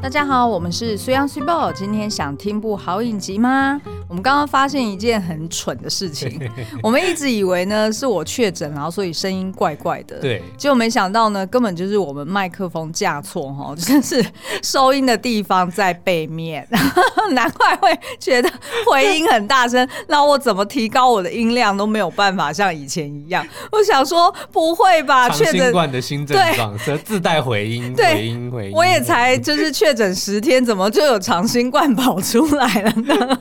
[0.00, 1.72] 大家好，我们是虽央虽报。
[1.72, 3.80] 今天想听部好影集吗？
[4.08, 6.40] 我们刚刚发现一件很蠢的事情，
[6.82, 10.18] 我们一直以为呢是我确诊，然后所以声音怪怪的。
[10.18, 14.24] 对，结果没想到呢，根本就是我们麦克风架错哈， 就是
[14.62, 16.66] 收音的地方在背面，
[17.32, 18.50] 难怪会觉得
[18.90, 19.86] 回音很大声。
[20.06, 23.46] 那我怎么提高我的音量都没有办法像以前一样。
[23.70, 25.28] 我想说不会吧？
[25.28, 28.72] 确诊冠的新症状，对，自带回音，对回音回音。
[28.74, 33.38] 我也才就是确诊十天，怎么就有长新冠跑出来了呢？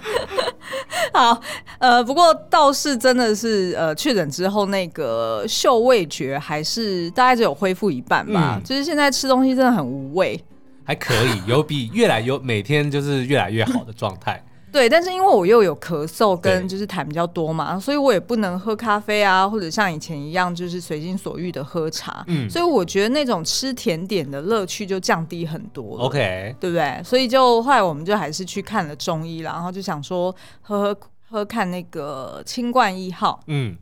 [1.14, 1.40] 好，
[1.80, 8.60] 呃，不过倒是真的是，呃，确诊之后那个嗅味觉还是大概只有恢复一半吧。
[8.60, 10.40] 嗯，就是现在吃东西真的很无味，
[10.84, 14.44] 还可以，有比越来有每天就是越来越好的状态。
[14.72, 22.24] 对，但是因为我又有咳嗽跟就是痰比较多嘛，所以我也不能喝咖啡啊，或者像以前一样就是随心所欲的喝茶。
[22.28, 25.98] 嗯，所以我觉得那种吃甜点的乐趣就降低很多。
[26.00, 27.02] OK，对不对？
[27.04, 33.76] 所以就后来我们就还是去看了中医啦，然后就想说喝喝喝看那个清冠一号，嗯，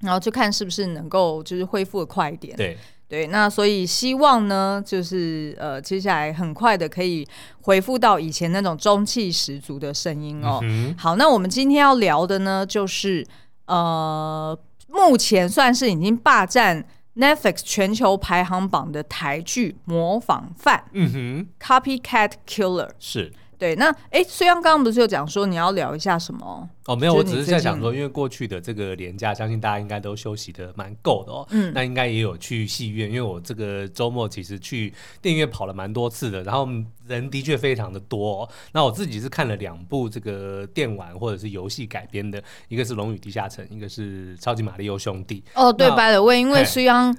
[0.00, 2.56] 然后就看是不是能够就是恢复的快一点。
[2.56, 2.76] 对。
[3.08, 7.26] 对，那所以希望呢，就是呃，接下来很快的可以
[7.60, 10.58] 回复到以前那种中气十足的声音哦。
[10.62, 13.24] 嗯、好，那我们今天要聊的呢，就是
[13.66, 16.84] 呃，目前算是已经霸占
[17.16, 20.78] Netflix 全球排行榜的台剧《模仿犯》。
[20.92, 23.32] 嗯哼，Copycat Killer 是。
[23.64, 26.68] 对，那哎，虽然刚刚不是有讲说你要聊一下什么？
[26.84, 31.46] 哦，没有，我只是在想说，因为过去的这个年假，相信大家应该都休息的蛮够的哦。
[31.48, 34.92] 嗯，那应该也有去戏院，因为我这个周末其实去
[35.22, 36.68] 电影院跑了蛮多次的，然后
[37.06, 38.48] 人的确非常的多哦。
[38.72, 45.42] 那我自己是看了两部这个电玩或者是游戏改编的，一个是《龙与地下城》，一个是《超级玛利欧兄弟》。
[45.58, 47.16] 哦，对，by the way，因为虽央。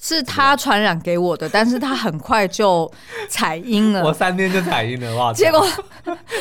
[0.00, 2.90] 是他传染给我的，但是他很快就
[3.28, 4.02] 采阴了。
[4.06, 5.32] 我三天就采阴了，哇！
[5.34, 5.66] 结果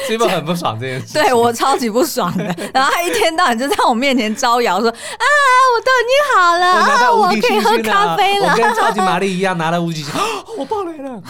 [0.08, 1.14] 基本很不爽这件事。
[1.14, 2.44] 对，我超级不爽的。
[2.74, 5.26] 然后他一天到晚就在我面前招摇说：“啊，
[5.74, 10.14] 我都已经好了，我，啊、我可以喝咖啡了。”我跟超级玛丽一样拿了无敌星，
[10.58, 11.22] 我爆雷了。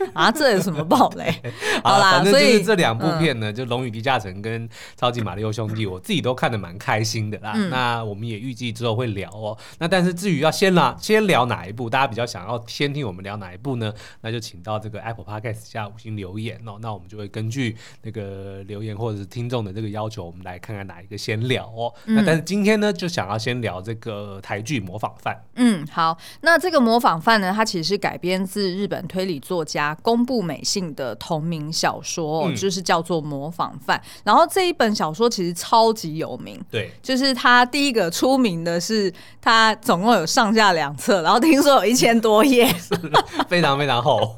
[0.14, 1.30] 啊，这有什么暴雷？
[1.84, 7.52] 好啦，反正就是这两部片呢，就《龙与地下城》跟《超级玛利欧兄弟》，我自己都看得蛮开心的啦。
[7.70, 9.56] 那我们也预计之后会聊哦。
[9.78, 13.92] 那但是至于要先啦， 先聊哪一部，大家比较想要先听我们聊哪一部呢？
[14.22, 16.78] 那就请到这个 Apple Podcast 下五星留言哦。
[16.80, 21.92] 那我们就会根据那个留言或者是听众的这个要求，我们来看看哪一个先聊哦。
[22.06, 25.34] 那但是今天呢，就想要先聊这个台剧《模仿犯》。
[25.56, 26.16] 嗯，好。
[26.40, 29.89] 那这个《模仿犯》呢，它其实是改编自日本推理作家。
[29.96, 42.66] 宫部美幸的同名小说，嗯、就是叫做《模仿犯》，然后这一本小说其实超级有名，对，就是他第一个出名的是它总共有上下两册，然后听说有一千多页，
[43.48, 44.36] 非常非常厚。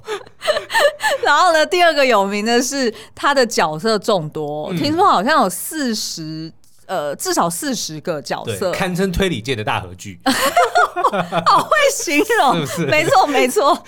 [1.25, 6.53] 然后呢，第二个有名的是他的角色众多，嗯、听说好像有四十。
[6.85, 10.21] 呃，至少四十个角色，堪称推理界的大合剧，
[11.47, 12.87] 好会形容，是不是？
[12.87, 13.83] 没错，没错。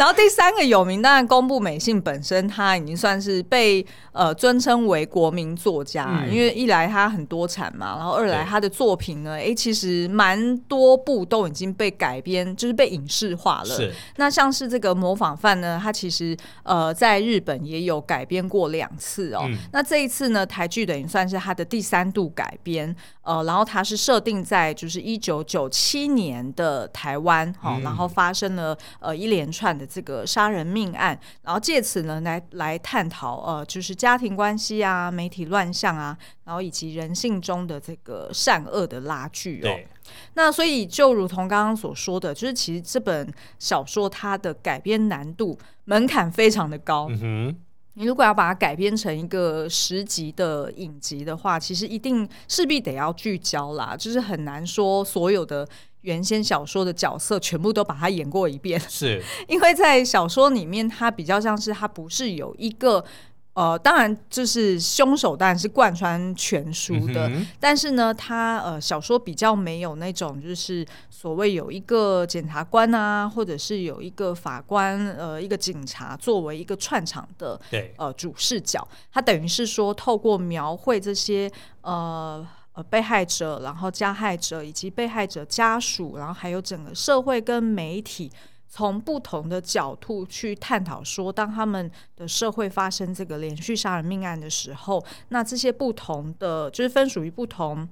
[0.00, 13.66] 然后第三个有名，当然宫部美幸本身，他已经算是被呃尊称为国民作家，嗯、因为一来他很多产嘛，然后二来他的作品呢，哎对，其实蛮多部都已经被改编，就是被影视化了。
[13.66, 13.92] 是。
[14.16, 19.42] 那像是这个模仿犯呢，他其实呃在日本也有改编过两次哦。
[19.44, 39.62] 嗯、那这一次呢，台剧等于算是他的第三度改编，呃，然后它是设定在就是一九九七年的台湾，哈、嗯，然后发生了呃一连串的这个杀人命案，然后借此呢来来探讨呃就是家庭关系啊、媒体乱象啊，然后以及人性中的这个善恶的拉锯哦。
[39.64, 39.88] 对
[40.34, 47.08] 那所以就如同刚刚所说的，就是其实这本小说它的改编难度门槛非常的高。
[47.10, 47.56] 嗯哼
[47.94, 55.68] 你如果要把它改编成一个十集的影集的话，其实一定势必得要聚焦啦，就是很难说所有的
[56.02, 59.22] 原先小说的角色全部都把它演过一遍，是。
[59.48, 63.04] 因为在小说里面，它比较像是它不是有一个。
[63.52, 77.92] 呃，当然，就是凶手当然是贯穿全书的，嗯、但是呢，他呃小说比较没有那种就是所谓有一个检察官啊，或者是有一个法官呃一个警察作为一个串场的对。
[77.98, 81.50] 呃主视角，他等于是说透过描绘这些
[81.82, 88.30] 呃呃被害者，然后加害者以及被害者家属，然后还有整个社会跟媒体。
[88.72, 97.88] 从不同的角度去探讨，说当他们的社会发生这个连续杀人命案的时候，那这些不同的就是分属于不同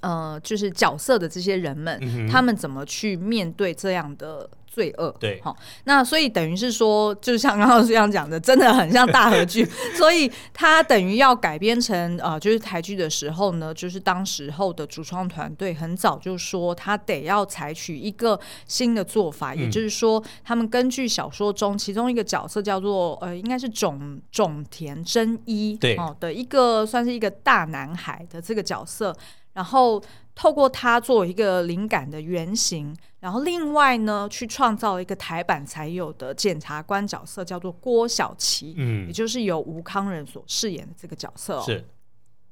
[0.00, 5.14] 呃，就是角色的这些人们，嗯、他们怎么去面对这样的罪恶？
[5.20, 29.14] 对，好，那所以等于是说，就像刚刚这样讲的，真的很像大和剧， 所以他等于要改编成呃，就是台剧的时候呢，就是当时候的主创团队很早就说，他得要采取一个新的做法，嗯、也就是说，他们根据小说中其中一个角色叫做呃，应该是种种田真一对哦的一个算是一个大男孩的这个角色。
[29.54, 30.02] 然后
[30.34, 41.62] 透过它作为一个灵感的原型，然后另外呢，去创造一个台版才有的检察官角色，叫做郭晓琪，嗯，也就是由吴康仁所饰演的这个角色哦。
[41.64, 41.84] 是。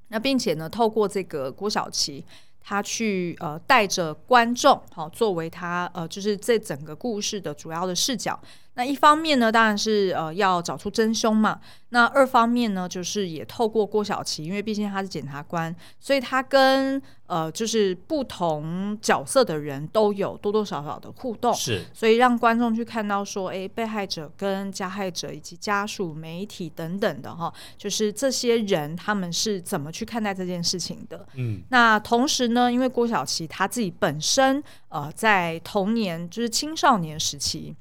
[0.09, 2.25] 那并且呢，透过这个郭晓琪，
[2.61, 8.39] 他去呃带着观众，好、哦、作为他呃就是这整个故事的主要的视角。
[8.75, 11.61] 那一方面呢，当然是呃要找出真凶嘛。
[11.91, 21.53] 那二方面呢，就是也透过郭晓琪，因为毕竟他是检察官，所以他跟呃就是不同角色的人都有多多少少的互动。
[21.53, 31.27] 是，所以让观众去看到说，哎，被害者跟加害者以及家属、媒体等等的哈，就是这些人他们是怎么去看待这件事情的。
[31.35, 37.77] 嗯，那同时呢，因为郭晓琪他自己本身呃在童年就是青少年时期。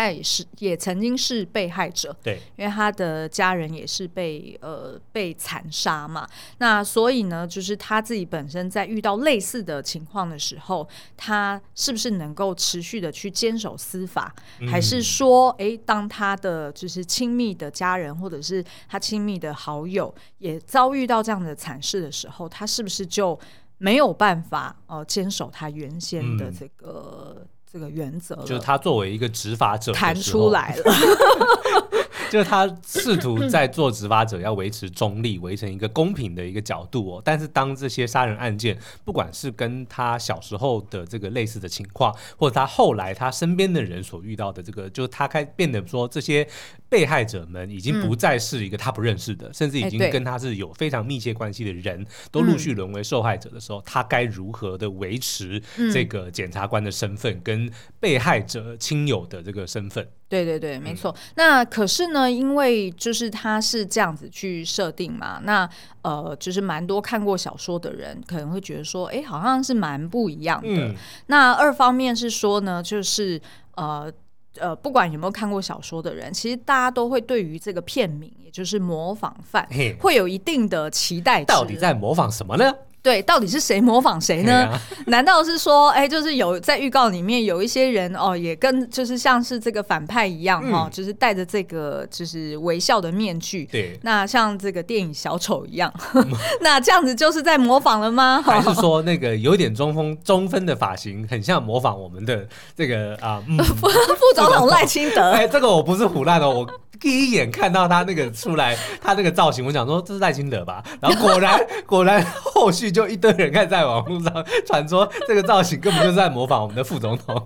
[0.00, 6.26] 他也是，也曾经是被害者，对，因为他的家人也是被呃被残杀嘛。
[6.58, 23.38] 那所以呢，就是他自己本身在遇到类似的情况的时候，他是不是能够持续的去坚守司法，嗯、还是说，哎，当他的就是亲密的家人或者是他亲密的好友也遭遇到这样的惨事的时候，他是不是就
[23.76, 27.36] 没有办法呃坚守他原先的这个？
[27.40, 30.92] 嗯这个原则就是他作为一个执法者弹出来了，
[32.30, 37.22] 就是他试图在做执法者要维持中立，维持一个公平的一个角度哦。
[37.22, 46.46] 但是当这些杀人案件，不管是跟他小时候的这个类似的情况，或者他后来他身边的人所遇到的这个，就是他开变得说这些。
[46.90, 55.62] 被害者们已经不再是一个他不认识的，甚至已经跟他是有非常密切关系的人，都陆续沦为受害者的时候，他该如何的维持
[55.94, 60.04] 这个检察官的身份跟被害者亲友的这个身份？
[60.30, 61.10] 对对对，没错。
[61.10, 65.68] 嗯、那可是呢，因为就是他是这样子去设定嘛，那
[66.00, 70.68] 呃，就是蛮多看过小说的人可能会觉得说，哎，好像是蛮不一样的。
[70.68, 70.94] 嗯、
[71.26, 73.38] 那二方面是说呢，就是
[73.74, 74.10] 呃。
[74.58, 79.66] 呃，不管有没有看过小说的人，其实大家都会对于这个片名，也就是模仿犯，
[80.00, 81.44] 会有一定的期待。
[81.44, 82.74] 到底在模仿什么呢？
[83.02, 84.66] 对，到底是谁模仿谁呢？
[84.66, 93.64] 啊、难道是说，哎，就是有在预告里面有一些人哦，也跟就是像是这个反派一样哈、嗯哦，就是戴着这个就是微笑的面具。
[93.66, 96.26] 对，那像这个电影小丑一样，嗯、
[96.60, 98.42] 那这样子就是在模仿了吗？
[98.44, 105.30] 还是说那个有点中分中分的发型，很像模仿我们的这个啊、嗯、副副总统赖清德？
[105.30, 106.68] 哎，这个我不是唬烂的，我。
[107.00, 110.84] 第一眼看到他那个出来，他那个造型，我想说这是赖清德吧？
[111.00, 117.42] 然后果然 果然后续就一堆人开始在网络上传说这个造型根本就是在模仿我们的副总统，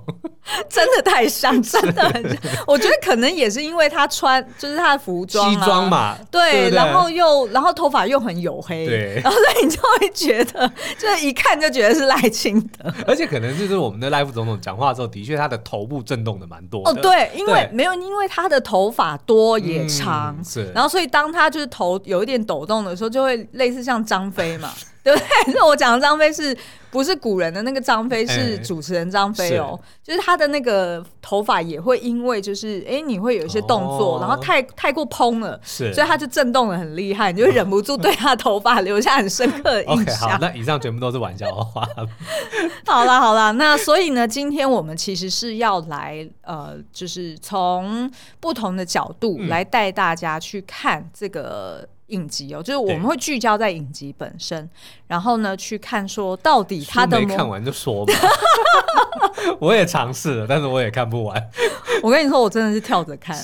[0.69, 2.39] 真的太像，真的很像。
[2.67, 10.69] 我觉得可能也是因为他穿就是他的服装、啊、西装嘛，对，对对，然后又然后头发又很黝黑，对，然后所以你就会觉得，
[10.99, 12.93] 就是一看就觉得是赖清德。
[13.07, 16.91] 而且可能就是我们的赖副总统讲话的时候，的确他的头部震动的蛮多的。
[16.91, 19.44] 哦，对，因为没有因为他的头发多。
[19.45, 24.71] 多也长，嗯、是，然后所以当他就是头有一点抖动的时候，就会类似像张飞嘛。
[25.05, 25.29] 对不对？
[25.55, 26.57] 那我讲的张飞是
[26.91, 28.27] 不是古人的那个张飞？
[28.27, 40.31] 是主持人张飞哦，欸、就是他的那个头发也会因为就是哎，你会有一些动作，哦、然后太太过蓬了，是，所以他就震动的很厉害，你就忍不住对他的头发留下很深刻的印象。
[40.33, 41.87] 好，那以上全部都是玩笑话。
[42.87, 51.87] 好啦好啦，那所以呢，今天我们其实是要来呃，就是从不同的角度来带大家去看这个。
[52.09, 54.69] 影集哦，就是我们会聚焦在影集本身，
[55.07, 58.13] 然后呢，去看说到底他的没看完就说吧。
[59.61, 61.51] 我也尝试了，但是我也看不完。
[62.03, 63.39] 我跟你说，我真的是跳着看，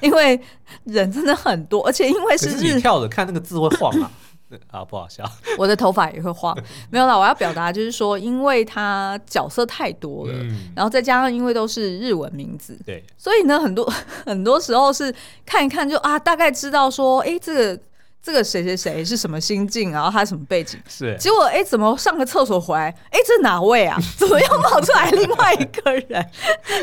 [0.00, 0.38] 因为
[0.84, 4.10] 人真的很多，而且因为是日跳着看，那个字会晃啊。
[4.70, 5.24] 啊，不好笑。
[5.58, 6.56] 我的头发也会晃，
[6.88, 7.18] 没有啦。
[7.18, 13.84] 我要表达就是说，因为他角色太多了，嗯、然后再加上因为都是日文名字，对，所以呢，很多
[14.24, 15.12] 很多时候是
[15.44, 17.80] 看一看就啊，大概知道说，哎，这个。
[18.26, 20.80] 这个谁谁谁是什么心境，然后他什么背景？
[20.88, 21.16] 是。
[21.16, 22.92] 结果哎，怎么上个厕所回来？
[23.12, 23.96] 哎，这哪位啊？
[24.18, 26.28] 怎么又冒出来另外一个人？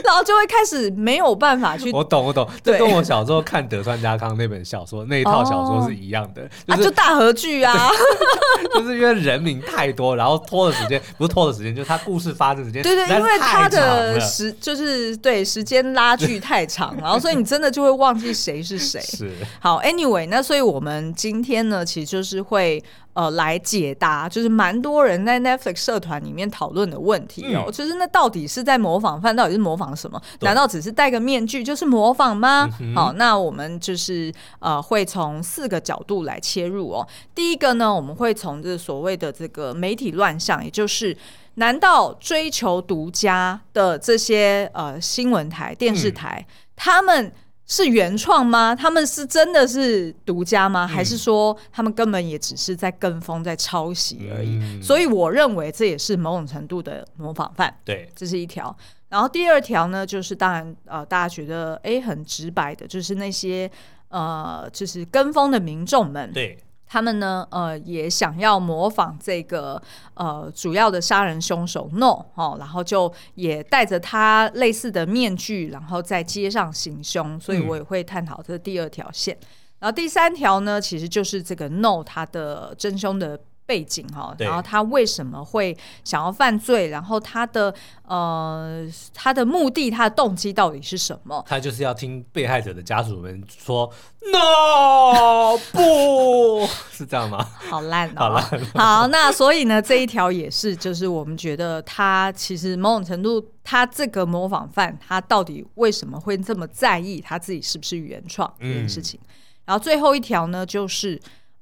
[0.05, 1.91] 然后就会开始没有办法去。
[1.91, 2.49] 我懂，我懂。
[2.63, 6.49] 这跟我小时候看德川家康那本小说那一套小说是一样的。
[6.67, 7.89] 啊，就大合剧啊。
[8.73, 12.81] 就是因为人名太多，然后拖的时间不是拖的时间，就是他故事发生时间。
[12.81, 19.01] 对对，因为他的时就是对时间拉距太长，然后所以你真的就会忘记谁是谁。
[19.01, 19.29] 是。
[19.59, 22.81] 好，Anyway，那所以我们今今天呢，其实就是会
[23.13, 30.21] 呃来解答，就是蛮多人在 Netflix 社团里面讨论的问题哦，嗯、就是那到底是在模仿犯，到底是模仿什么？
[30.41, 32.69] 难道只是戴个面具就是模仿吗？
[32.79, 37.07] 嗯、好，那我们就是呃会从四个角度来切入哦。
[37.33, 41.17] 第一个呢，我们会从这所谓的这个媒体乱象，也就是
[41.55, 47.33] 难道追求独家的这些呃新闻台、电视台，嗯、他们？
[47.65, 48.75] 是原创吗？
[48.75, 50.85] 他们是真的是独家吗？
[50.85, 54.59] 嗯、还是说他们根本也只是在跟风、在抄袭而已？
[54.61, 57.73] 嗯、所以我认为这也是某种程度的模仿犯。
[57.85, 58.75] 对，这是一条。
[59.09, 63.69] 然后第二条呢，就是当然呃，大家觉得哎很直白的，就是那些
[64.09, 66.31] 呃，就是跟风的民众们。
[66.33, 66.57] 对。
[66.93, 69.81] 他们呢，呃，也想要模仿这个
[70.13, 79.35] 呃主要的杀人凶手 No 哦，然后就也戴着他类似的面具，然后在街上行凶，所以我也会探讨这第二条线。
[79.41, 79.47] 嗯、
[79.79, 83.39] 然后第三条呢，其实就是这个 No 他的真凶的。
[83.65, 86.87] 背景哈，然后他为什么会想要犯罪？
[86.89, 87.73] 然后他的
[88.05, 91.43] 呃，他的目的、他的动机到底是什么？
[91.47, 93.89] 他就是要听被害者的家属们说
[94.31, 97.47] “no”，不是这样吗？
[97.69, 98.13] 好烂哦！
[98.17, 98.65] 好烂。
[98.75, 109.17] 好，那所以呢，这一条也是，就是我们觉得他其实某种程度，他这个模仿犯，他到底为什么会这么在意他自己是不是原创这件事情？
[109.23, 109.27] 嗯、
[109.65, 111.17] 然后最后一条呢，就是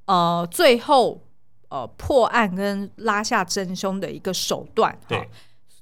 [0.06, 1.22] 呃，最后。
[1.72, 5.30] 呃，破案跟拉下真凶的一个手段，哈对，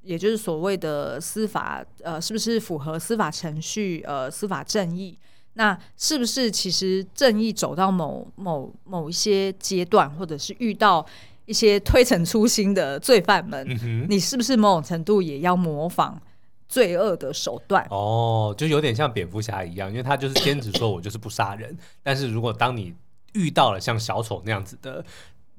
[0.03, 4.03] 也就是所谓的司法，呃，是不是符合司法程序？
[4.05, 5.17] 呃，司法正义，
[5.53, 11.03] 那是不是其实正义走到某某某一些阶段，或者是遇到
[11.47, 16.21] 一些推陈出新的罪犯们，嗯、你是不是某种程度也要模仿
[16.67, 17.83] 罪恶的手段？
[17.89, 22.93] 哦，就有点像蝙蝠侠一样，因为他就是坚持说我就是不杀人，但是如果当你
[23.33, 25.03] 遇到了像小丑那样子的。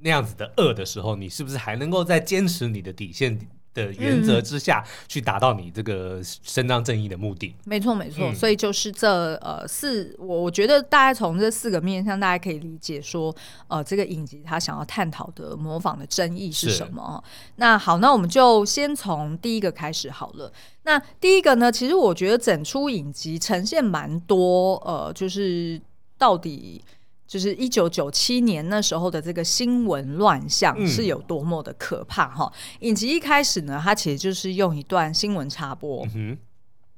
[0.03, 3.39] 那样子的恶的时候，你是不是还能够在坚持你的底线
[3.73, 7.55] 的原则之下去达到你这个伸张正义的目的？
[7.65, 8.25] 没错，没错。
[8.25, 13.35] 嗯、所以就是这呃四，我我觉得大家从这四个面向，大家可以理解说，
[13.69, 17.23] 呃，这个影集他想要探讨的模仿的争议是什么？
[17.25, 20.53] 是那好，那我们就先从第一个开始好了。
[20.83, 25.81] 那第一个呢，其实我觉得整出影集呈现蛮多，呃，就是
[26.19, 26.83] 到底。
[27.31, 32.53] 就是一九九七年那时候的这个新闻乱象是有多么的可怕哈！
[32.81, 36.37] 嗯、影集一开始呢，它其实就是用一段新闻插播，嗯、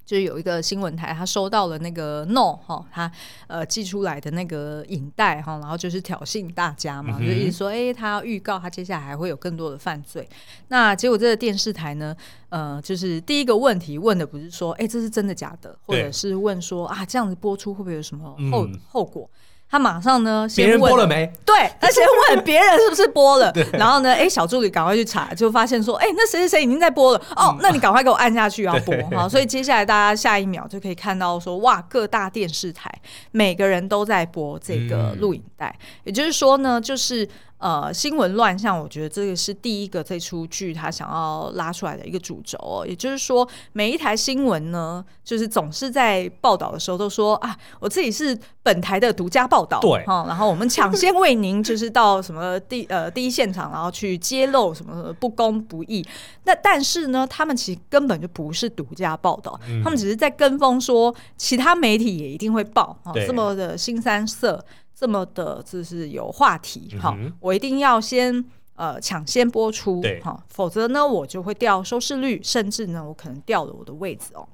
[0.07, 3.13] 就是有一个新闻台，他收到了那个 No 哈，他
[3.47, 10.27] 呃寄出来的那个影带哈，然后就是挑衅大家嘛，嗯、就意思说，哎、欸，他要预告他接下来还会有更多的犯罪。
[10.69, 12.17] 那结果这个电视台呢，
[12.49, 19.29] 呃，就是第一个问题问的不是说，哎、欸，这是真的假的，或者是问说啊，这样子播出会不会有什么后、嗯、后果？
[19.73, 21.27] 他马上呢，别人播了没？
[21.47, 29.27] 对，他先问别人是不是播了， 然后呢，哎、欸，小助理赶快去查，就发现说，哎、欸，那谁谁谁已经在播了，哦，嗯、那你赶快给我按下去 要播哈。
[29.27, 32.93] 所以接下来大家下一秒就可以看到说，哇，各大电视台
[33.31, 37.27] 每个人都在播这个录影带，嗯、也就是说呢，就是。
[37.63, 42.85] 呃，新闻乱象，我觉得这个是第一个这出剧他想要拉出来的一个主轴哦。
[42.85, 56.05] 也就是说，每一台新闻呢，就是总是在报道的时候都说啊，我自己是本台的独家报道，对，哈，然后我们抢先为您就是到什么第呃第一现场，然后去揭露什么不公不义。
[56.43, 64.65] 那但是呢，他们其实根本就不是独家报道，嗯、他们只是在跟风说其他媒体也一定会报啊，对这么的新三色。
[65.03, 68.45] 这么的，就是有话题哈，我一定要先
[68.77, 74.49] 呃抢先播出，哈对，否则呢我就会掉收视率，甚至呢我可能掉了我的位置哦。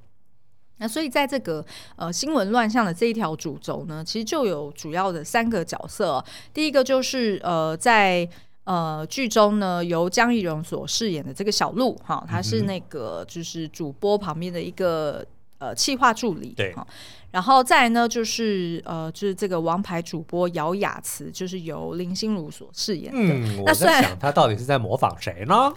[0.78, 1.62] 那所以在这个
[1.96, 6.24] 呃新闻乱象的这一条主轴呢，其实就有主要的三个角色、哦。
[6.54, 8.26] 第一个就是呃在
[8.64, 15.22] 呃剧中呢由江一蓉所饰演的这个小鹿哈，他是那个就是主播旁边的一个
[15.58, 16.86] 呃企划助理，对哈。
[17.30, 23.34] 然后再来呢，就是呃，就是这个王牌主播姚雅慈，就是由林心如所饰演的。
[23.34, 25.70] 嗯，我在想他到底是在模仿谁呢？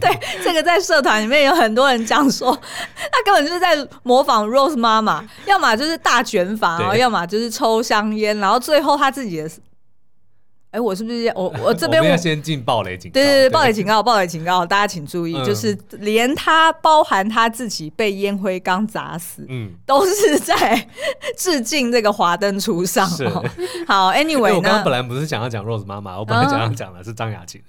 [0.00, 9.48] 对，这个在社团里面有很多人讲说，他根本就是在模仿 Rose 妈妈，要么就是大卷发，然后要么就是抽香烟，然后最后他自己的
[10.70, 13.14] 哎，我是不是我我这边我要先进暴雷警告？
[13.14, 20.88] 对对对，暴雷警告，暴雷警告，大家请注意，嗯、就是连他包含他自己被烟灰缸砸死，嗯， 都是在
[21.36, 23.04] 致敬这个华灯初上。
[23.08, 23.28] 是
[23.86, 27.60] 好，Anyway， 我刚刚本来不是想要讲 Rose 妈妈，我本来想要讲的是张雅琴。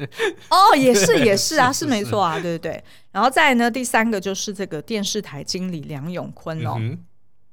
[0.49, 2.83] 哦，也是 也是啊，是没错啊，对对对。
[3.11, 6.75] 然后再呢，第三个就是这个电视台经理梁永坤哦。
[6.77, 6.99] 嗯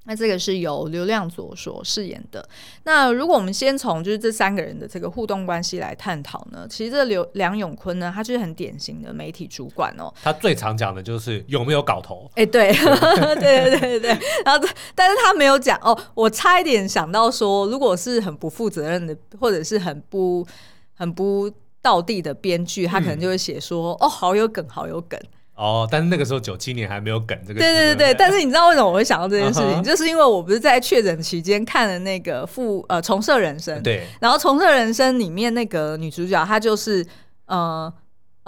[0.08, 2.48] 那这个是由刘亮佐所饰演的。
[2.84, 10.10] 那如果我们先从就是这三个人的这个互动关系来探讨呢，其实这刘梁永坤呢，他就是很典型的媒体主管哦。
[10.22, 12.28] 他最常讲的就是有没有搞头？
[12.36, 14.18] 哎、欸， 对，对对对对。
[14.46, 15.96] 然后，但是他没有讲哦。
[16.14, 20.46] 我差一点想到说，如果是很不负责任的，或者是很不
[20.94, 25.20] 很不道地的编剧，他可能就会写说、嗯、哦，好有梗，好有梗。
[25.58, 27.60] 哦，但是那个时候九七年还没有梗这个。
[27.60, 29.82] 对对对对，但是你知道为什么我会想到这件事情？Uh huh.
[29.82, 37.04] 就是因为我不是在确诊期间看了那个复呃重设人生，对，然后重设人生里面那个女主角她就是
[37.46, 37.92] 呃。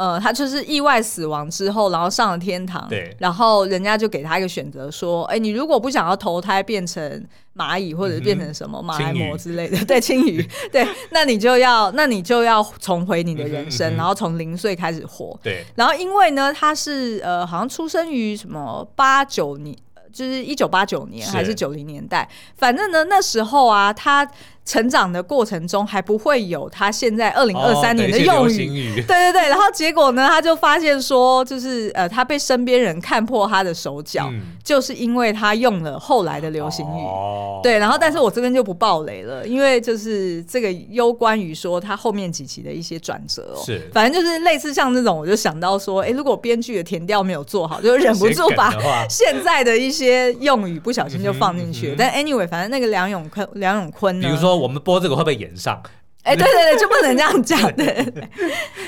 [0.00, 2.88] 呃，他就是意外死亡之后，然后上了天堂。
[2.88, 7.22] 对，然后人家就给他一个选择，说：“哎，你如果不想要投胎变成
[7.54, 10.42] 蚂蚁，或者变成什么马来貘之类的，嗯、 对，青鱼，
[10.72, 15.38] 对，那你就要， 那你就要重回你的人生，嗯、然后从零岁开始活。
[15.42, 19.76] 对，然后因为呢，他是呃，好像出生于什么八九年，
[20.10, 22.26] 就是一九八九年还是九零年代，
[22.56, 24.26] 反正呢，那时候啊，他。
[24.70, 28.94] 成长的过程中还不会有他现在二零二三年的用语，语。
[29.02, 48.72] 对对对，然后结果呢，他就发现说，就是呃，他被身边人看破他的手脚，嗯、就是因为他用了后来的流行语，哦、对，然后但是我这边就不爆雷了，因为就是这个攸关于说他后面几期的一些转折哦，是，反正就是类似像这种，我就想到说，哎、欸，如果编剧的填调没有做好，就忍不住把
[49.10, 54.59] 现在的一些用语不小心就放进去了，但 anyway，反正那个梁永坤，梁永坤呢，比如说。
[54.60, 55.82] 我们播这个会不会演上？
[56.22, 58.28] 哎、欸，对对对，就不能这样讲 的。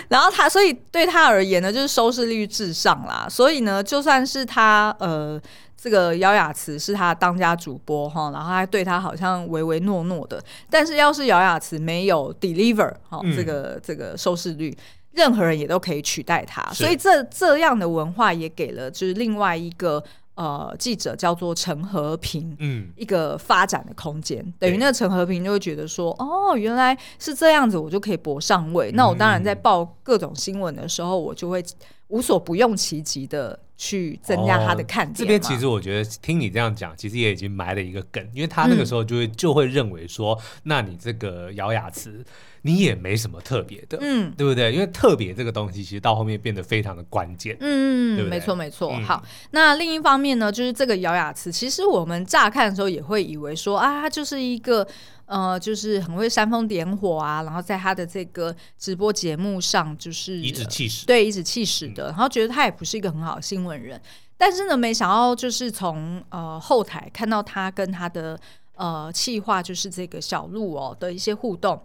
[0.08, 3.26] 然后他，所以对他而言呢，就是收视率至上啦。
[3.26, 5.40] 所以呢，就算是他呃，
[5.74, 10.44] 这个姚雅慈是他的当家主播哈，然后还对他好像唯唯诺诺的。
[10.68, 14.76] 但是要是姚雅慈没有 deliver 哈，这个这个收视率，
[15.12, 16.62] 任何人也都可以取代他。
[16.74, 20.04] 所以这这样的文化也给了就是另外一个。
[20.42, 28.90] 呃，记者叫做陈和平，嗯，一个发展的空间，嗯、等于那个陈和平就会觉得说，哦，原来是这样子，我就可以搏上位。
[28.90, 31.64] 嗯、那我当然在报各种新闻的时候，我就会
[32.08, 35.14] 无所不用其极的去增加他的看点。
[35.14, 42.24] 这边其实我觉得听你这样讲，其实也已经埋了一个梗，因为他那个时候就会、嗯、就会认为说，那你这个姚雅慈。
[42.64, 44.72] 你也没什么特别的，嗯，对不对？
[44.72, 48.30] 因为特别这个东西，其实到后面变得非常的关键，嗯，对对？
[48.30, 48.92] 没错，没错。
[48.92, 54.86] 嗯、好，那另一方面呢，就是这个姚雅慈，其实我们乍看的时候也会以为说啊，他就是一个
[55.32, 63.98] 呃，就是很会煽风点火啊，然后在他的这个直播节目上就是颐指气使，对，颐指气使的，嗯、然后觉得他也不是一个很好的新闻人，
[64.36, 68.38] 但是呢，没想到就是从呃后台看到他跟他的
[68.74, 71.82] 呃企划，就是这个小鹿哦的一些互动。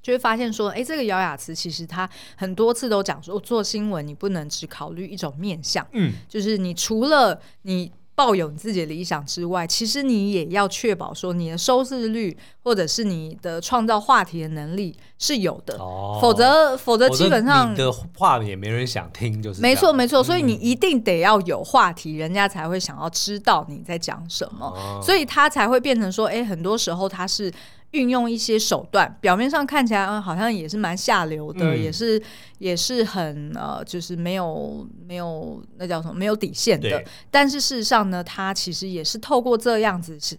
[0.00, 27.52] 就会发现说，哎，这个姚雅慈其实他很多次都讲说，做新闻你不能只考虑一种面向，嗯，就是你除了你抱有你自己的理想之外，其实你也要确保说你的收视率或者是你的创造话题的能力是有的，哦，否则否则基本上你的话也没人想听，就是没错没错，所以你一定得要有话题，人家才会想要知道你在讲什么，哦，所以他才会变成说，哎，很多时候他是。
[27.92, 32.22] 运用一些手段，表面上看起来，嗯，好像也是蛮下流的，嗯、也是
[32.58, 36.88] 也是很呃，就是没有没有那叫什么没有底线的。
[36.88, 37.06] 对。
[37.30, 40.36] 但是事实上呢，他其实也是透过这样子，是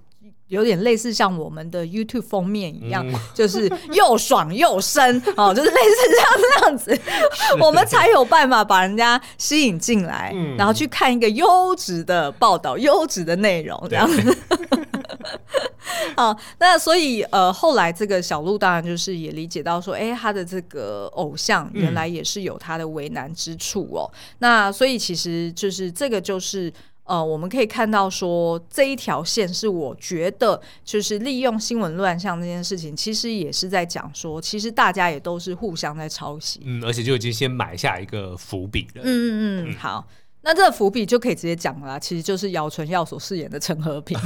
[0.47, 7.01] 有点类似像我们的 YouTube 封面一样，嗯、就是又爽又深哦， 就是类似这样这样子，
[7.61, 14.37] 我们才有办法把人家吸引进来，嗯、然后去看一个优质的报道、优质的内容这样子。
[16.15, 24.09] 好，那所以呃，后来这个小鹿当然就是也理解到说，哎、欸，他的这个偶像原来也是有他的为难之处哦。
[24.13, 26.71] 嗯、那所以其实就是这个就是
[27.05, 39.01] 呃，我们可以看到说这一条线是我觉得就是利用新闻乱象这件事情，其实也是在讲说，其实大家也都是互相在抄袭，嗯，而且就已经先埋下一个伏笔了。
[39.03, 40.05] 嗯嗯嗯，好。
[40.41, 44.17] 那这个伏笔就可以直接讲了啦，其实就是姚淳耀所饰演的陈和平。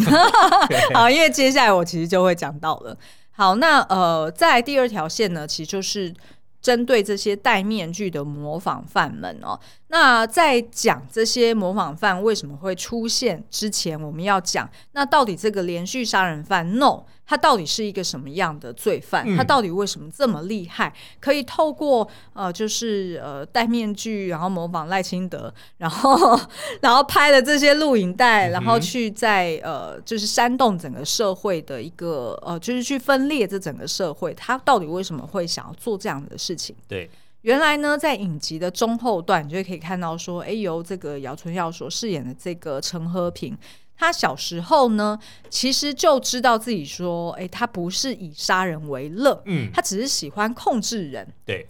[0.94, 2.96] 好，因为接下来我其实就会讲到了。
[3.32, 6.14] 好，那呃，在第二条线呢，其实就是
[6.62, 9.60] 针对这些戴面具的模仿犯们哦。
[9.94, 19.24] 那在讲这些模仿犯为什么会出现之前，我们要讲，那到底这个连续杀人犯 No，他到底是一个什么样的罪犯？
[19.38, 20.92] 他到底为什么这么厉害？
[21.20, 26.40] 可以透过呃，就是呃戴面具，然后模仿赖清德，然后
[26.82, 34.34] 然后拍了这些录影带，然后去在呃，就是煽动整个社会的一个呃，就是去分裂这整个社会。
[34.34, 36.76] 他到底为什么会想要做这样的事情？
[36.88, 37.08] 对。
[37.44, 43.58] 原来呢，在影集的中后段，你就可以看到说，哎，由这个姚春耀所饰演的这个陈和平，
[43.98, 51.68] 他小时候呢，其实就知道自己说，哎，他不是以杀人为乐，嗯，他只是喜欢控制人，对。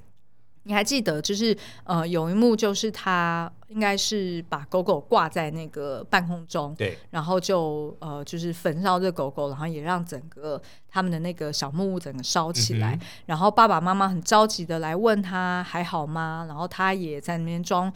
[0.63, 16.45] 你还记得，就是呃，有一幕就是他应该是把狗狗挂在那个半空中，对，然后就呃，就是焚烧这狗狗，然后也让整个他们的那个小木屋整个烧起来，嗯、然后爸爸妈妈很着急的来问他还好吗？
[16.47, 17.91] 然后他也在那边装。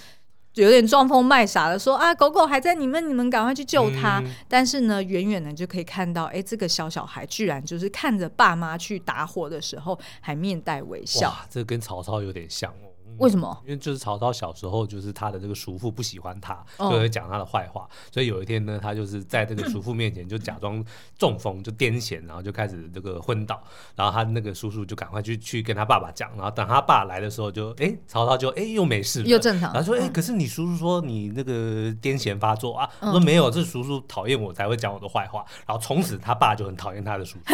[0.62, 4.20] 有点装疯卖傻的说啊，狗狗还在你们，你们赶快去救它。
[4.20, 11.30] 嗯、但是呢，远远的就可以看到，哎，这个小小孩居然就是看着爸妈去打火的时候，还面带微笑。
[11.30, 12.87] 哇，这跟曹操有点像哦。
[13.18, 13.58] 为什么？
[13.64, 17.88] 因为就是曹操小时候，就是他的这个叔父不喜欢他，就会讲他的坏话。
[18.12, 20.84] 所以有一天呢，他就是在这个叔父面前就假装
[21.18, 23.62] 中风，就癫痫，然后就开始这个昏倒。
[23.96, 26.30] 然后他那个叔叔就赶快去去跟他爸爸讲。
[26.36, 29.74] 然后等他爸来的时候，就哎，曹操就哎又没事，又正常。
[29.74, 31.54] 然后说哎，可是你叔叔说你那个
[32.02, 32.90] 癫痫发作啊？
[33.02, 35.46] 我说没有，这叔叔讨厌我才会讲我的坏话。
[35.66, 37.46] 然后从此他爸就很讨厌他的叔叔。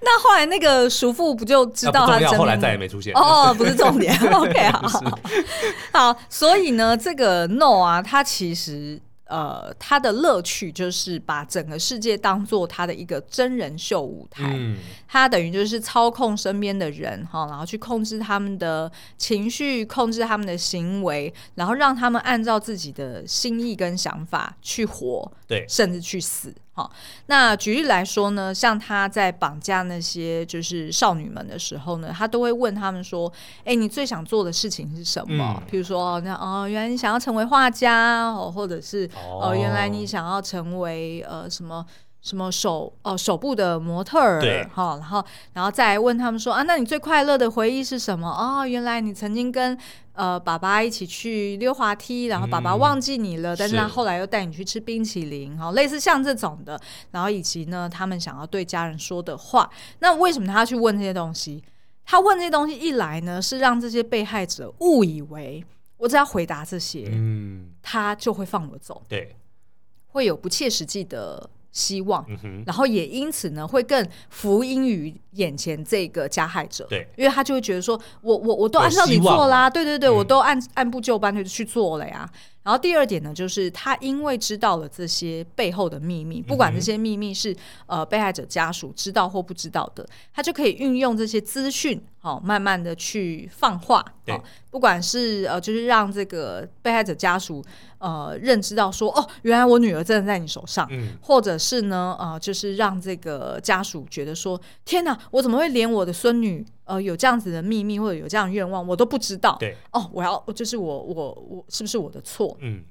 [0.02, 2.38] 那后来那个叔父不就知道他真的？
[2.38, 3.12] 后来再也没出现。
[3.14, 4.14] 哦，不是重点。
[4.32, 5.18] OK，好，
[5.92, 6.16] 好。
[6.28, 9.00] 所以呢，这个 No 啊，他其实。
[9.30, 26.52] 呃，他的乐趣就是把整个世界当做他的一个真人秀舞台，嗯、他等于就是操控身边的人哈，然后去控制他们的情绪，控制他们的行为，然后让他们按照自己的心意跟想法去活，对，甚至去死。
[26.72, 26.88] 哈，
[27.26, 33.30] 那举例来说呢，像他在绑架那些就是少女们的时候呢，他都会问他们说
[33.66, 41.84] ：“哎，你最想做的事情是什么？”比、嗯、如说，那哦，原来你想要成为画家哦，或者是哦，原来你想要成为呃什么
[42.22, 49.78] 什么手哦手部的模特儿，对，哈，然后然后再来问他们说：“啊，那你最快乐的回忆是什么？”哦，原来你曾经跟。
[50.12, 56.78] 呃，爸爸一起去溜滑梯，然后爸爸忘记你了，嗯、但是他后来又带你去吃冰淇淋，哈，类似像这种的，
[57.12, 61.64] 然后以及呢，他们想要对家人说的话，那为什么他要去问这些东西？
[62.04, 65.64] 他问这些东西一来呢，是让这些被害者误以为
[65.96, 69.34] 我只要回答这些，嗯，他就会放我走，对，
[70.08, 71.48] 会有不切实际的。
[71.72, 72.24] 希望，
[72.66, 82.28] 然后也因此呢，会更福音于眼前这个加害者，对，因为他就会觉得说，我我我都按照你做啦，对对对，我都按按部就班的去做了呀。
[82.62, 97.64] 然后第二点呢，就是他因为知道了这些背后的秘密，不管这些秘密是呃被害者家属知道或不知道的，他就可以运用这些资讯，好、哦，慢慢的去放话，对、哦，不管是呃，就是让这个被害者家属
[97.98, 106.64] 呃认知到说，哦，原来我女儿真的在你手上，嗯，或者是呢，呃，就是让这个家属觉得说，天哪，我怎么会连我的孙女？
[106.90, 109.56] 呃，有这样子的秘密或者有这样的愿望，我都不知道。
[109.60, 112.56] 对，哦，我要就是我我我是不是我的错？
[112.60, 112.82] 嗯，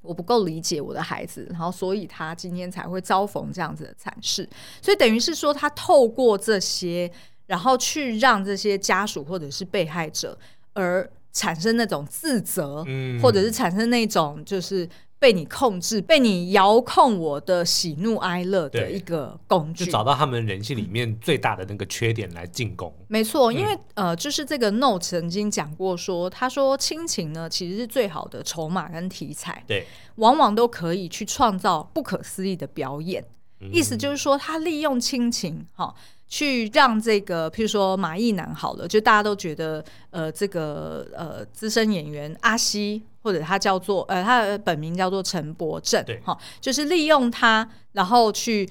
[0.00, 4.48] 我不够理解我的孩子，然后所以他今天才会遭逢这样子的惨事。
[4.80, 7.12] 所以等于是说，他透过这些，
[7.46, 10.38] 然后去让这些家属或者是被害者
[10.72, 14.88] 而产生那种自责，嗯，或者是产生那种就是。
[15.22, 22.92] 被你控制，被你遥控我的喜怒哀乐的一个工具，就找到他们人性里面最大的那个缺点来进攻。
[23.06, 33.24] 没错，因为、嗯、呃，就是这个 No 曾经讲过说，他说亲情呢其实是最好的筹码跟题材，对，往往都可以去创造不可思议的表演。
[33.60, 35.94] 嗯、意思就是说，他利用亲情哈、哦，
[36.32, 43.02] 去让这个，譬如说马艺男好了，就大家都觉得呃，这个呃资深演员阿西。
[43.24, 48.68] 或者他叫做呃，他的本名叫做陈柏正，对，哈，就是利用他，然后去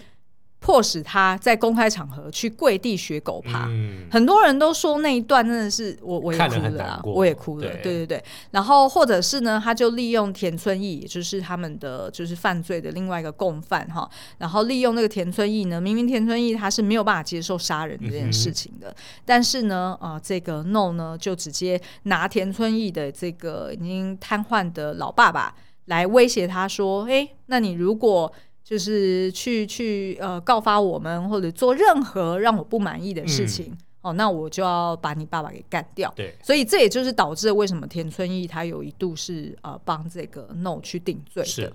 [0.62, 3.66] 迫使他在公开场合去跪地学狗爬。
[3.68, 7.82] 嗯、很多人都说那一段真的是我我也哭了啊，我也哭了，对。
[7.82, 8.24] 对对。
[8.52, 18.96] 然后或者是呢，他就利用田村义，也就是他们的就是犯罪的另外一个共犯哈，然后利用那个田村义呢，明明田村义他是没有办法接受杀人这件事情的，嗯、
[19.26, 28.32] 但是呢，啊、呃，这个 No 呢就直接拿田村义的这个已经瘫痪的老爸爸来威胁他说，哎，那你如果
[28.64, 36.12] 就是去去呃告发我们，或者做任何让我不满意的事情，嗯、哦，那我就要把你爸爸给干掉。
[36.16, 41.74] 对，所以这也就是导致了为什么田村义他有一度是呃帮这个 No 去定罪的。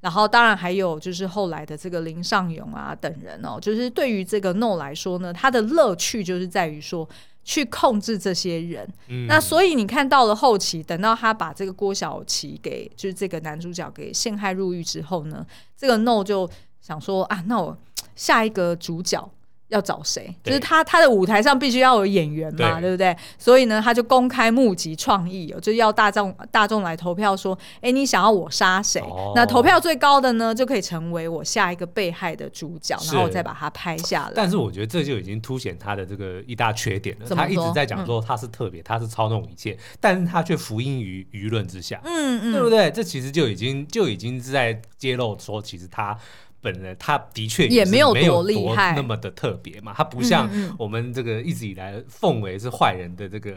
[0.00, 7.06] 然后当然还有就是后来的这个林尚勇啊等人哦，就是对于这个 No 来说呢，他的乐趣就是在于说
[7.44, 8.88] 去控制这些人。
[9.08, 9.26] 嗯。
[9.26, 16.48] 那所以你看到了后期，等到他把这个郭晓琪给就是这个男主角给陷害入狱之后呢，这个 No 就
[16.80, 17.76] 想说啊，那我
[18.14, 19.30] 下一个主角。
[19.70, 20.32] 要找谁？
[20.44, 23.16] 就是他，他的舞台上必须要有演员嘛，对，对不对？
[23.38, 34.32] 所以呢，他就公开募集创意，就要大众大众来投票，说：“哎，你想要我杀谁？”哦、那投票最高的呢，就可以成为我下一个被害的主角，然后我再把它拍下来。
[34.34, 37.26] 但是我觉得这就已经凸显他的这个一大缺点了。
[37.28, 42.90] 他一直在讲说他是特别，嗯、他是操弄一切，但是他却服膺于舆论之下，嗯嗯，对不对？
[42.90, 46.18] 这其实就已经就已经是在揭露说，其实他。
[46.60, 53.52] 本人他的确也没有多厉害，那么的特别嘛，他不像我们这个一直以来奉为是坏人的这个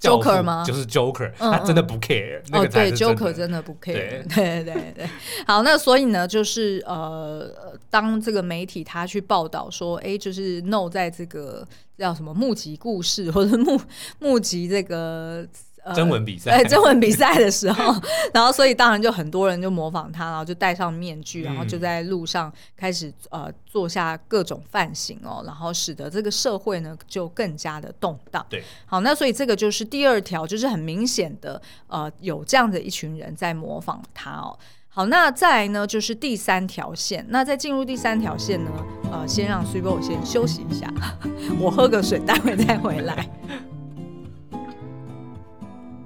[0.00, 0.64] Joker 吗？
[0.66, 2.40] 就是 Joker，他真的不 care。
[2.52, 4.22] 哦，对，Joker 真的不 care。
[4.34, 5.08] 对对对对。
[5.46, 11.66] 好，那所以呢，就是呃，当这个媒体他去报道说，哎，就是 No 在这个
[11.98, 13.80] 叫什么募集故事或者募
[14.18, 15.46] 募集这个。
[15.94, 17.94] 征文比赛，哎，征文比赛的时候，
[18.32, 28.46] 然后所以当然就很多人就模仿他，然后就戴上面具，然后就在路上开始呃做下各种犯行哦，然后使得这个社会呢就更加的动荡。
[28.48, 34.56] 对，好，那所以这个就是第二条，就是很明显的呃有这样的一群人在模仿他哦。
[34.88, 38.70] 好，那再来呢就是第三条线，那在进入第三条线呢，
[39.10, 40.92] 呃，先让 Super 先休息一下，
[41.58, 43.26] 我喝个水，待会再回来。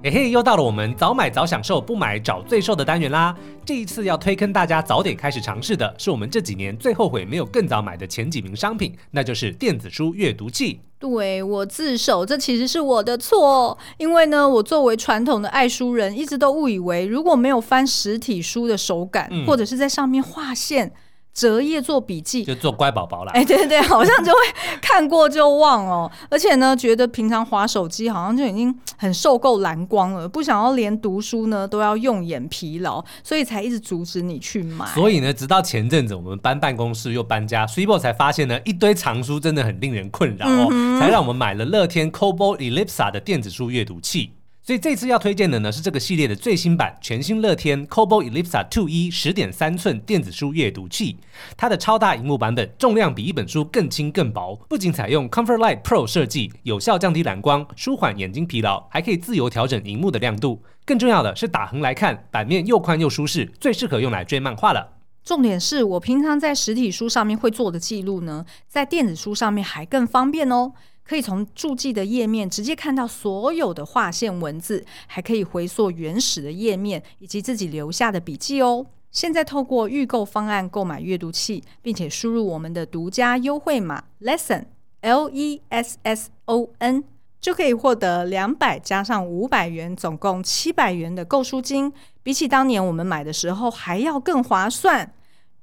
[0.07, 3.35] 嘿嘿，又到了我们早买早享受，不买找罪受的单元啦！
[3.65, 10.79] 这一次要推坑大家早点开始尝试的是我们这几年最后悔没有更早买的前几名商品，那就是电子书阅读器。
[10.97, 20.93] 对，我自首，这其实是我的错，因为呢，我作为传统的爱书人，一直都误以为如果没有翻实体书的手感，嗯、或者是在上面划线。
[21.37, 23.31] 折页做笔记，就做乖宝宝啦。
[23.35, 24.39] 哎，对对对， 好像就会
[24.81, 26.11] 看过就忘哦。
[26.31, 34.87] 而且呢，觉得平常划手机好像就已经很受够蓝光了，不想要连读书呢都要用眼疲劳，所以才一直阻止你去买。
[34.87, 44.31] 所以呢，直到前阵子我们搬办公室又搬家，Super 才发现呢，一堆藏书真的很令人困扰哦，嗯、才让我们买了乐天 c o b o Ellipsa 的电子书阅读器。
[44.67, 51.15] 所以这次要推荐的呢，是这个系列的最新版全新乐天 Kobo Ellipsa 2E 十点三寸电子书阅读器。
[51.55, 60.61] 它的超大荧幕版本重量比一本书更轻更薄，不仅采用 Comfort Light Pro 设计，有效降低蓝光，舒缓眼睛疲劳，还可以自由调整萤幕的亮度。
[60.83, 64.95] 更重要的是，打横来看，版面又宽又舒适，最适合用来追漫画了。
[65.23, 70.73] 重点是我平常在实体书上面会做的记录呢，在电子书上面还更方便哦。
[71.07, 78.85] 可以从注记的页面直接看到所有的划线文字，还可以回溯原始的页面以及自己留下的笔记哦。
[79.09, 84.65] 现在透过预购方案购买阅读器，并且输入我们的独家优惠码 lesson
[84.99, 87.03] L E S S O N，
[87.39, 91.93] 就可以获得两百加上五百元，总共七百元的购书金。
[92.21, 95.13] 比起当年我们买的时候还要更划算。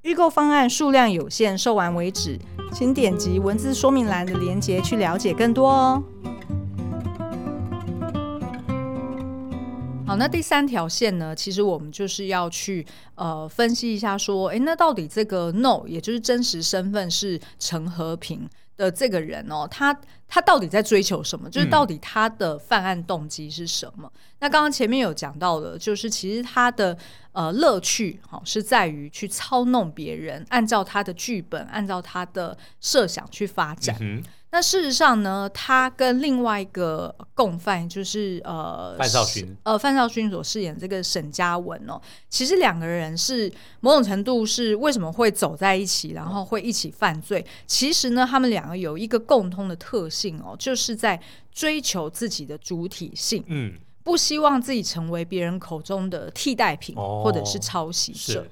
[0.04, 2.38] 预购方案数量有限，售完为止，
[2.74, 6.02] 请点击文字说明栏的链接去了解更多哦。
[10.06, 11.34] 好，那第三条线呢？
[11.34, 21.48] 其实我们就是要去呃分析一下，说，诶，那到底这个 No，也就是真实身份是陈和平的这个人哦，他他到底在追求什么？
[21.48, 24.10] 就是到底他的犯案动机是什么？
[24.14, 26.96] 嗯、那刚刚前面有讲到的，就是其实他的
[27.32, 33.96] 呃乐趣好、哦、是在于去操弄别人，按照他的剧本，按照他的设想去发展。
[34.00, 34.22] 嗯
[34.54, 47.44] 那事实上呢，他跟另外一个共犯，就是呃范少勋，呃范少勋所饰演这个沈嘉文哦，其实两个人是某种程度是为什么会走在一起，然后会一起犯罪？
[47.66, 58.46] 其实呢，他们两个有一个共通的特性哦，就是在追求自己的主体性，嗯，不希望自己成为别人口中的替代品，或者是抄袭者。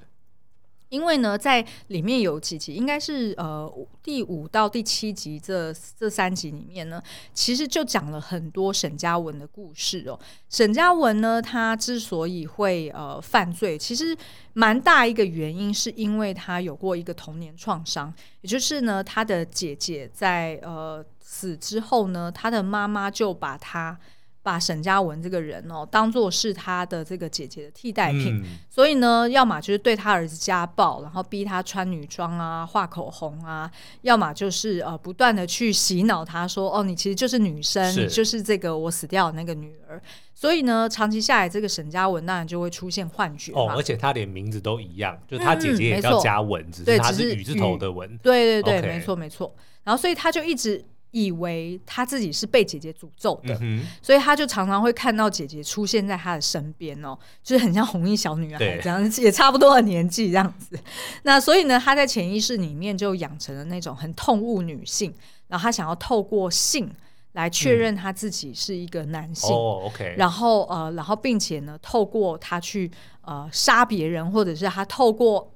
[0.93, 3.67] 因为呢，在里面有几集，应该是呃
[4.03, 7.01] 第五到第七集这这三集里面呢，
[7.33, 10.19] 其实就讲了很多沈嘉文的故事哦。
[10.49, 14.15] 沈嘉文呢，他之所以会呃犯罪，其实
[14.53, 23.99] 蛮大一个原因是因为他有过一个童年创伤，也就是呢，他的姐姐在呃死之后呢，他的妈妈就把他
[24.43, 40.01] 把沈嘉文这个人哦当做是他的这个姐姐的替代品，嗯、所以呢，要么就是对他儿子家暴，然后逼他穿女装啊、画口红啊，要么就是呃不断的去洗脑他说哦，你其实就是女生，你就是这个我死掉的那个女儿。
[40.35, 48.17] 所以呢，长期下来，这个沈嘉文当然就会出现幻觉哦，而且他连名字都一样，就是他姐姐也叫佳文，嗯、只是他是雨字头的文。
[48.17, 49.55] 对对对没错没错。
[49.83, 60.77] 然后，所以他就一直以为他自己是被姐姐诅咒的，嗯、所以他就常常会看到姐姐出现在他的身边哦，就是很像红衣小女孩这样，对 也差不多的年纪这样子。
[61.23, 65.13] 那所以呢，他在潜意识里面就养成了那种很痛恶女性，
[65.47, 66.93] 然后他想要透过性。
[67.33, 72.91] 来确认他自己是一个男性，哦，OK，然后呃，然后并且呢，透过他去
[73.23, 75.51] 呃杀别人，或者是他透过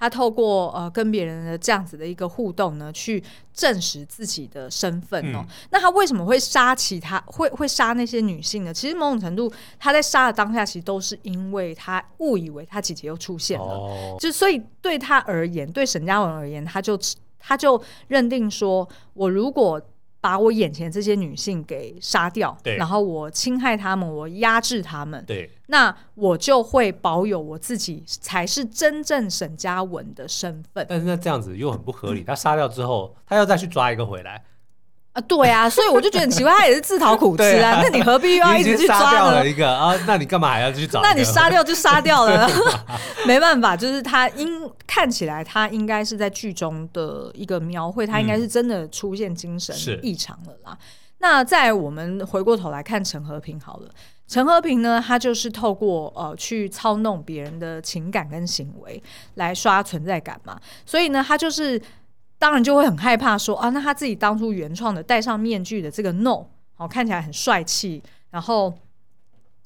[0.00, 5.40] 他透过呃跟别人的这样子的一个互动呢，去证实自己的身份哦。
[5.40, 8.72] 嗯、那他为什么会杀其他会会杀那些女性呢？
[8.72, 16.98] 其实某种程度，他在杀的当下，其实都是因为他误以为他姐姐又出现了，哦、就所以对他而言，对沈佳文而言，他就
[17.38, 19.80] 他就认定说，我如果。
[20.20, 30.84] 把我眼前这些女性给杀掉，然后我侵害她们，我压制她们，对那我就会保有我自己才是真正沈嘉文的身份。
[30.88, 34.44] 但是那这样子又很不合理，他杀掉之后，他要再去抓一个回来。
[35.12, 37.72] 啊，对啊，所以我就觉得很奇怪，他也是自讨苦吃啊。
[37.72, 39.92] 啊那你何必又要一直去抓掉了一个啊？
[40.06, 41.00] 那你干嘛还要去找？
[41.02, 42.48] 那你杀掉就杀掉了，
[43.26, 50.70] 没办法，就是他应看起来他应该是在剧中的一个描绘，他应该是真的出现精神异常了啦。
[50.70, 50.78] 嗯、
[51.18, 53.90] 那在我们回过头来看陈和平好了，
[54.28, 59.02] 陈和平呢，他就是透过呃去操弄别人的情感跟行为
[59.34, 61.82] 来刷存在感嘛，所以呢，他就是。
[62.40, 66.46] 当然就会很害怕说啊，那他自己当初原创的戴上面具的这个 No，
[66.78, 68.72] 哦，看起来很帅气，然后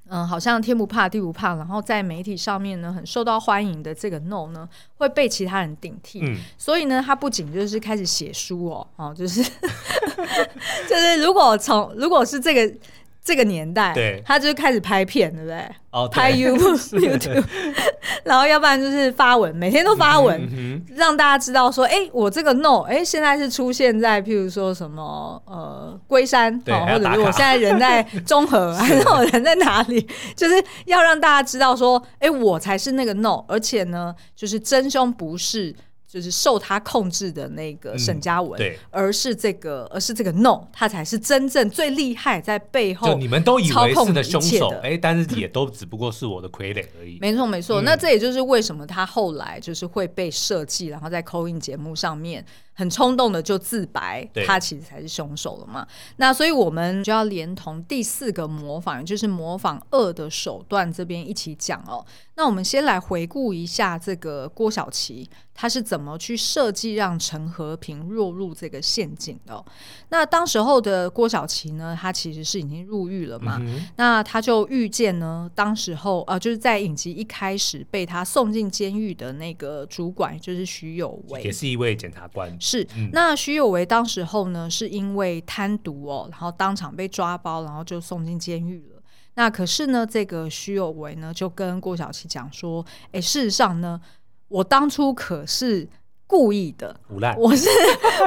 [0.08, 6.20] 嗯，好像天不怕地不怕，然后在媒体上面呢很受到欢迎的这个 No 呢，会被其他人顶替。
[6.22, 9.40] 嗯，所以呢，他不仅就是开始写书哦，哦，就是
[10.90, 12.76] 就是如果从如果是这个。
[13.24, 15.66] 这个年代，对，他就开始拍片，对不对？
[15.90, 17.42] 哦，拍 YouTube，
[18.22, 30.06] 然后要不然就是发文，每天都发文，让大家知道说，哎，我这个 No，哎，现在是出现在譬如说什么呃龟山，对或者是我现在人在中和， 还是我人在哪里？
[30.37, 35.74] 就是要让大家知道说，哎，我才是那个 No，而且呢，就是真凶不是。
[36.14, 47.18] 就是受他控制的那个沈嘉文，嗯、对，而是这个，而是这个 No，他才是真正最厉害，在背后操控的，就你们都以为是的凶手，哎，但是也都只不过是我的傀儡而已。
[47.20, 47.83] 没错，没错。
[47.83, 52.44] 嗯、那这也就是为什么他后来就是会被设计，然后在 call in 节目上面。
[52.74, 55.87] 很冲动的就自白，他其实才是凶手了嘛。
[56.16, 62.04] 那所以我们就要连同第四个模仿，就是模仿恶的手段这边一起讲哦。
[62.37, 69.64] 那我们先来回顾一下这个郭晓琪，他是怎么去设计让陈和平落入这个陷阱的哦。
[70.08, 73.58] 那当时候的郭晓琪呢，他其实是已经入狱了嘛。
[73.60, 82.52] 嗯、那他就遇见呢，当时候呃，就是在影集一开始被他送进监狱的那个主管，就是徐有为，也是一位检察官。
[82.66, 89.03] 是，那徐有为当时候呢，是因为贪毒哦，然后当场被抓包，然后就送进监狱了。
[89.35, 94.00] 那可是呢，这个徐有为呢，就跟郭晓琪讲说：“哎，事实上呢，
[94.48, 95.87] 我当初可是
[96.27, 97.68] 故意的，烂 我是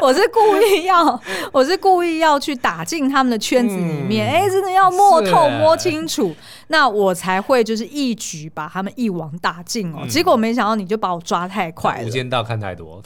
[0.04, 1.19] 我是故意要，
[1.52, 6.36] 我是故意要去打进他们的圈子里面，哎、嗯，真的要摸透摸清楚，
[6.67, 10.02] 那我才会就是一举把他们一网打尽哦。
[10.04, 13.02] 嗯、结果没想到你就把我抓太快了，无间道看太多。”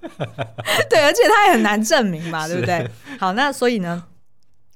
[0.88, 2.88] 对，而且他也很难证明嘛，对不对？
[3.18, 4.04] 好，那所以呢，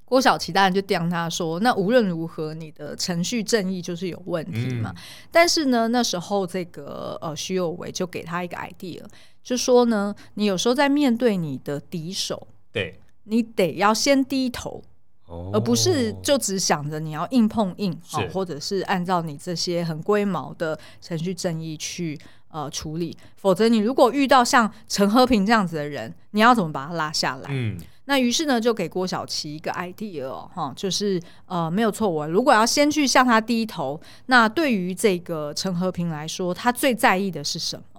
[0.04, 4.92] 郭晓琪当然就刁他说：“那无论如何，你的程序正义就是有问题嘛。
[4.94, 9.02] 嗯”但是呢，那时候这个呃徐有为就给他一个 idea，
[9.42, 14.82] 就说呢，你有时候在面对你的敌手，对，你得要先低头，
[15.26, 22.18] 哦、而不是就只想着你要硬碰硬，是或者是按照你这些很龟毛的程序正义去。
[22.52, 27.48] 呃，处理，否则你如果遇到像陈和平这样子的人，你要怎么把他拉下来？
[27.48, 37.91] 嗯，那于是呢，就给郭晓琪一个 idea 哦，哈，就是呃，没有错，我如果要先去向他低头，那对于这个陈和平来说，他最在意的是什么？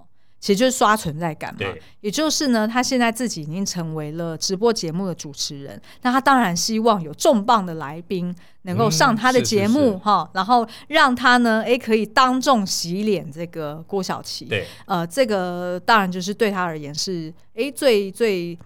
[0.44, 1.60] 其实就是刷存在感嘛，
[2.02, 8.30] 也就是呢，他现在自己已经成为了直播节目的主持人，那他当然希望有重磅的来宾
[8.64, 18.58] 能够上他的节目哈，然后让他呢，哎，可以当众洗脸这个郭晓琪，对，呃，这个当然就是对他而言是哎最最最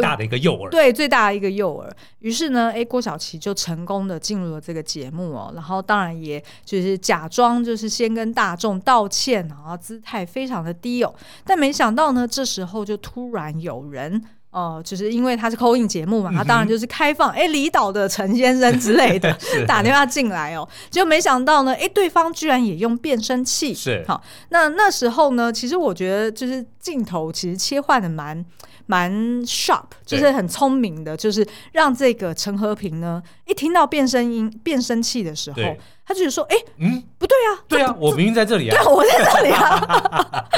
[0.00, 1.90] 大的一个诱饵，对，最大的一个诱饵。
[2.20, 14.22] 于是呢，哎，郭晓琪就成功的进入了这个节目哦，然后当然也就是假装就是先跟大众道歉，然后姿态非常的低哦，但没想到呢，这时候就突然有人。
[14.54, 19.36] 哦、呃，就是因为他是 call in 节目嘛，他当然就是开放，哎、嗯，离岛的陈先生之类的
[19.66, 24.04] 打电话进来哦，就没想到呢，哎，对方居然也用变声器，是。
[24.06, 28.46] 好，那那时候呢，其实我觉得就是镜头其实切换的蛮
[28.86, 29.12] 蛮
[29.44, 35.58] sharp，就是很聪明的，就是让这个陈和平呢，一听到变声音变声器的时候。
[36.06, 39.80] 他就是说：“哎、欸，嗯，不对啊，对啊，我明明在这里啊，对，我在这里啊，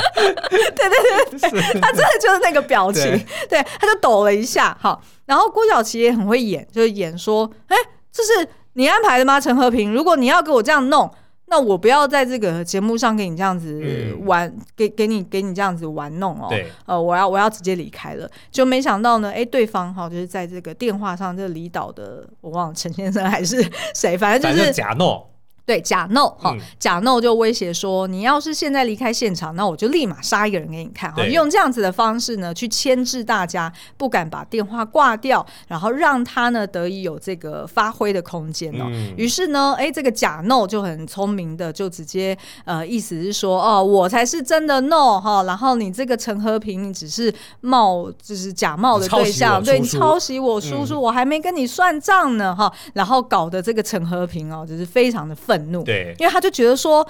[0.51, 3.05] 对对对对，他真的就是那个表情，
[3.49, 9.39] 对，对，他就抖了一下，好，然后郭晓琪也很会演，就是演说，哎、欸，这是你安排的吗？
[9.39, 11.09] 陈和平，如果你要给我这样弄。”
[11.49, 16.49] 那我不要在这个节目上给你这样子玩，嗯、给给你给你这样子玩弄哦。
[16.87, 25.31] 呃，我要我要直接离开了，就没想到呢，哎，对方哈就是在这个电话上，这个离岛的我忘了陈先生还是谁，反正就是假诺。
[25.67, 31.27] 对，假 no 哈，假 no 就威胁说，你要是现在离开现场，那我就立马杀一个人给你看哈。
[31.27, 38.87] 用这样子的方式呢，去牵制大家，不敢把电话挂掉，然后让他呢得以有这个发挥的空间哦。
[39.17, 52.73] 于、嗯、是呢，哎，这个假 no 就很聪明的，就直接呃，意思是说，哦，我才是真的 no 哈，然后你这个陈和平，你只是冒，就是假冒的对象，对你抄袭我叔叔，嗯、我还没跟你算账呢哈。
[52.95, 55.56] 然后搞得这个陈和平哦，就是非常的愤。
[55.59, 57.07] 怒，对，因为他就觉得说，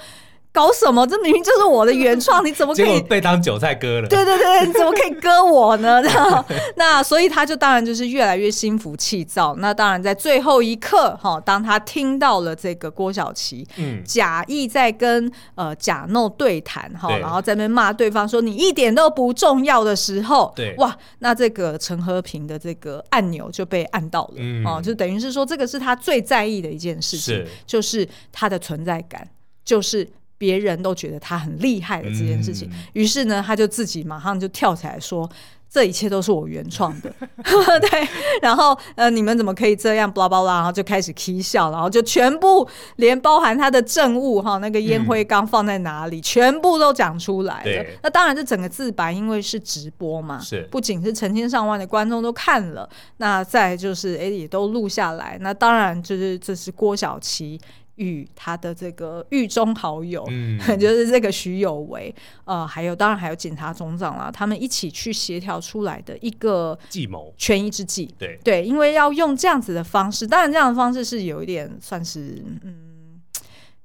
[0.57, 1.05] 搞什么？
[1.05, 4.07] 这明明就是我的原创， 你怎么可以被当韭菜割了？
[4.09, 6.01] 对对对，你怎么可以割我呢？
[6.75, 9.55] 那所以他就当然就是越来越心浮气躁。
[9.59, 29.29] 那当然在最后一刻，哈，当他听到了这个郭晓琪，嗯，假意在跟呃贾诺对谈，哈，然后在那边骂对方说你一点都不重要的时候，对，哇，那这个陈和平的这个按钮就被按到了，嗯，哦，就等于是说这个是他最在意的一件事情，是就是他的存在感，
[29.63, 30.09] 就是。
[30.37, 35.27] 别人都觉得他很厉害的这件事情，于、嗯、是呢，他就自己马上就跳起来说
[35.67, 37.11] ：“这一切都是我原创的。
[37.89, 38.07] ”对，
[38.41, 40.11] 然后呃，你们怎么可以这样？
[40.11, 42.67] 巴拉巴拉，然后就开始 k 笑，然后就全部
[42.97, 47.85] 连包含他的证物哈，那个烟灰缸放在哪里，嗯、全部都讲出来了。
[48.03, 55.37] 那当然，这整个自白因为是直播嘛，是不仅是成千上万的观众都看了，那再就是哎也都录下来。
[55.41, 57.59] 那当然就是这是郭晓琪。
[57.97, 62.13] 与他的这个狱中好友，嗯， 就是这个徐有为，
[62.45, 68.39] 呃，还有当然还有警察总长啦，他们一起去协调出来的一个计谋，权宜之计，对。
[68.43, 73.19] 对，因为要用这样子的方式，当然这样的方式是有一点算是嗯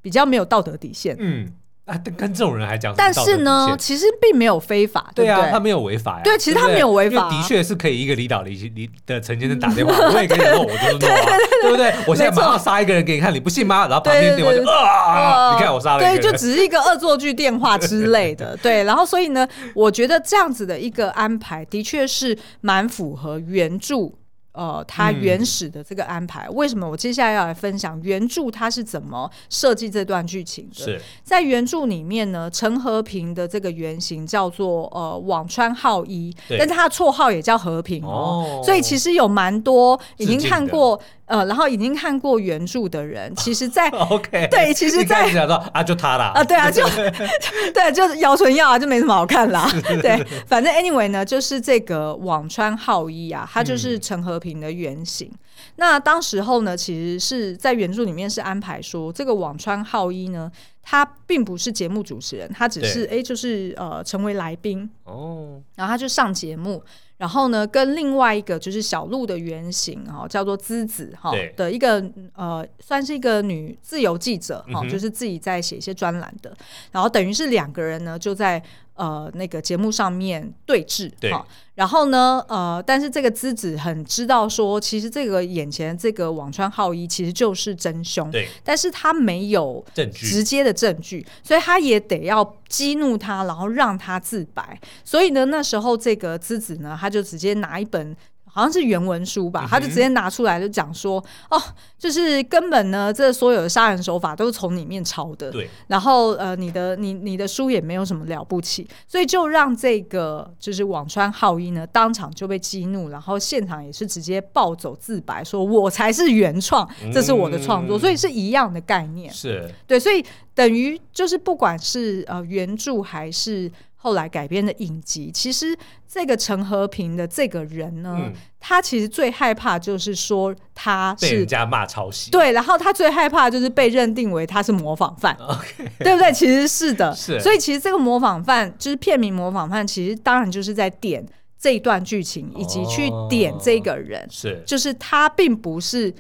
[0.01, 1.53] 比较没有道德底线，嗯。
[1.93, 6.21] 啊，跟这种人还讲，但是呢，其实并没有非法，对啊，他没有违法呀。
[6.25, 11.93] 对，其实他没有违法，的确是可以一个离岛离离的陈先生打电话， 我也跟你弄，我就是弄啊，对不对？
[12.07, 13.87] 我现在马上杀一个人给你看，你不信吗？
[13.87, 18.85] 然后旁边电话就啊，你看我杀了对，就只是一个恶作剧电话之类的，对。
[18.89, 24.13] 然后所以呢，我觉得这样子的一个安排，的确是蛮符合原著。
[24.53, 30.85] 呃，他原始的这个安排，嗯，为什么我接下来要来分享原著他是怎么设计这段剧情的？
[30.85, 41.01] 是在原著里面呢，陈和平的这个原型叫做呃网川浩一，但是他的绰号也叫和平哦，哦，所以其实有蛮多已经看过。
[41.27, 46.85] 呃，然后已经看过原著的人， 其实在，在 OK，对，其实在，在啊，就他啦，啊，对啊，就
[47.73, 49.67] 对，就是姚纯耀啊，就没什么好看啦。
[50.03, 55.29] 对，反正 anyway 呢，就是这个网川浩一啊，他就是陈和平的原型。
[55.29, 55.39] 嗯、
[55.77, 60.51] 那当时候呢，其实是在原著里面是安排说，这个网川浩一呢，
[60.83, 66.83] 他并不是节目主持人，他只是哎，就是呃，成为来宾哦，然后他就上节目。
[67.23, 72.05] 然后呢，跟另外一个就是小鹿的原型哈，叫做资子哈的一个
[72.35, 76.53] 呃，算是一个女自由记者哈、嗯，就是自己在写一些专栏的。
[76.91, 78.61] 然后等于是两个人呢，就在。
[78.95, 81.33] 呃，那个节目上面对峙，对，
[81.75, 94.79] 然后呢，呃，但是这个之子很知道说，其实这个眼前这个网川浩一其实就是真凶，对，但是他没有直接的证据，所以他也得要激怒他，然后让他自白。
[95.05, 98.17] 所以呢，那时候这个之子呢，他就直接拿一本。
[98.53, 101.63] 好像是原文书吧，他就直接拿出来就讲说，嗯，哦，
[101.99, 105.51] 就是根本呢，这所有的杀人手法都是从里面抄的。
[105.51, 105.71] 对。
[105.87, 119.33] 然后呃，你的你你的书也没有什么了不起，所以就让这个就是网川浩一呢当场就被激怒，然后现场也是直接暴走自白，说我才是原创，这是我的创作，嗯，所以是一样的概念。
[119.33, 119.67] 是。
[119.87, 120.23] 对，所以
[120.55, 123.73] 等于就是不管是呃原著还是。
[124.03, 125.79] 后来改编的影集，其实
[126.09, 135.39] 这个陈和平的这个人呢，嗯、他其实最害怕就是说他是被人家骂抄袭，对，然后他最害怕就是被认定为他是模仿犯.
[136.03, 136.33] 对不对？
[136.33, 141.25] 其实是的，是，所以其实这个模仿犯就是片名模仿犯，其实当然就是在点
[141.57, 146.13] 这一段剧情，以及去点这个人，哦、是，就是他并不是。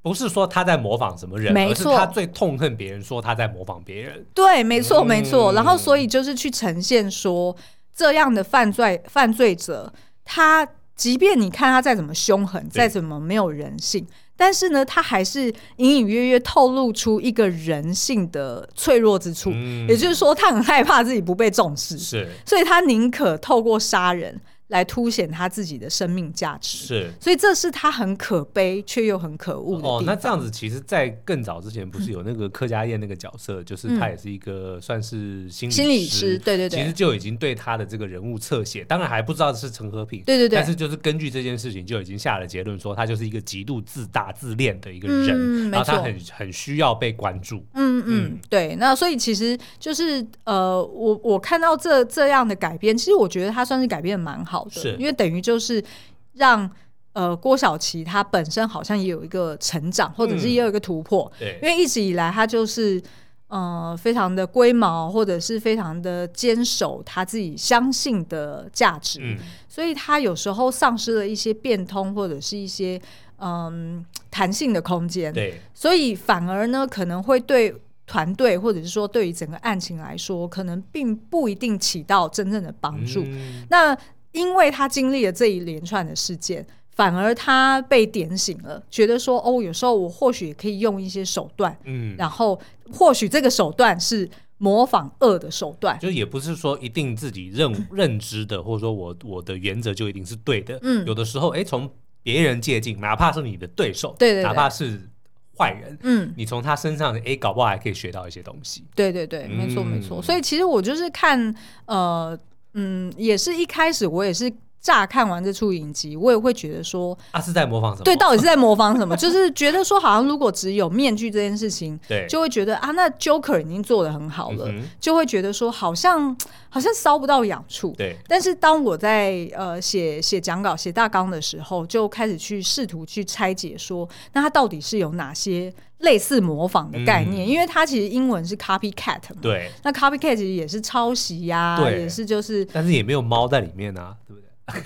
[0.00, 4.24] 不是说他在模仿什么人，没错，而是他最痛恨别人说他在模仿别人。
[4.32, 5.52] 对，没错，没错。
[5.52, 7.54] 嗯、然后，所以就是去呈现说，
[7.94, 9.92] 这样的犯罪犯罪者，
[10.24, 19.50] 他即便你看他再怎么凶狠，再怎么没有人性，但是呢，他还是隐隐约约透露出一个人性的脆弱之处。
[19.52, 24.40] 嗯、也就是说，他很害怕自己不被重视，是，所以他宁可透过杀人。
[24.68, 29.88] 来凸显他自己的生命价值，是，所以这是他很可悲却又很可恶的。
[29.88, 48.38] 哦，那这样子，其实，在更早之前，不是有那个柯佳燕那个角色，嗯、就是他也是一个算是心理师，心理师，对对对，其实就已经对他的这个人物侧写，当然还不知道是陈和平，对对对，但是就是根据这件事情就已经下了结论，说他就是一个极度自大自恋的一个人，嗯、然后他很很需要被关注，嗯嗯，嗯。
[48.50, 54.57] 对，那所以其实就是呃，我我看到这这样的改编，其实我觉得他算是改编的蛮好。
[54.70, 54.96] 是。
[54.98, 55.84] 因为等于就是
[56.32, 56.70] 让
[57.12, 61.30] 呃郭晓琪她本身好像也有一个成长，或者是也有一个突破。
[61.34, 63.02] 嗯、对，因为一直以来她就是
[63.48, 69.36] 呃非常的龟毛，或者是非常的坚守她自己相信的价值，嗯、
[69.68, 73.00] 所以她有时候丧失了一些变通或者是一些
[73.38, 75.32] 嗯弹性的空间。
[75.32, 77.74] 对，所以反而呢可能会对
[78.06, 83.22] 团队或者是说对于整个案情来说，可能并不一定起到真正的帮助。
[83.26, 83.96] 嗯、那
[84.32, 92.60] 因为他经历了这一连串的事件，反而他被点醒了，觉得说哦，有时候我或许也可以用一些手段，嗯，然后
[92.92, 101.90] 或许这个手段是模仿恶的手段，就也不是说一定自己认 认知的，或者说我我的原则就一定是对的，嗯，有的时候哎，从
[102.22, 105.08] 别人借镜，哪怕是你的对手，对对，哪怕是
[105.56, 111.54] 坏人，嗯，你从他身上哎，搞不好还可以学到一些东西，对对对，没错没错，所以其实我就是看
[111.86, 112.38] 呃。
[112.78, 118.04] 嗯，也是一开始我也是乍看完这出影集，我也会觉得说，他、啊、是在模仿什么？
[118.04, 119.16] 对，到底是在模仿什么？
[119.16, 126.34] 就是觉得说，好像如果只有面具这件事情， 对，就会觉得啊，那 Joker 已经做的很好了，嗯、就会觉得说，好像
[126.68, 127.92] 好像搔不到痒处。
[127.98, 135.74] 对，但是当我在呃写写讲稿、写大纲的时候，就开始去试图去拆解说，那它到底是有哪些？
[135.98, 142.00] 类似模仿的概念，嗯、因为它其实英文是 copycat 嘛，对，那 copycat 其实也是抄袭呀、啊，对。
[142.02, 144.82] 也是就是，但是也没有猫在里面啊，对不对？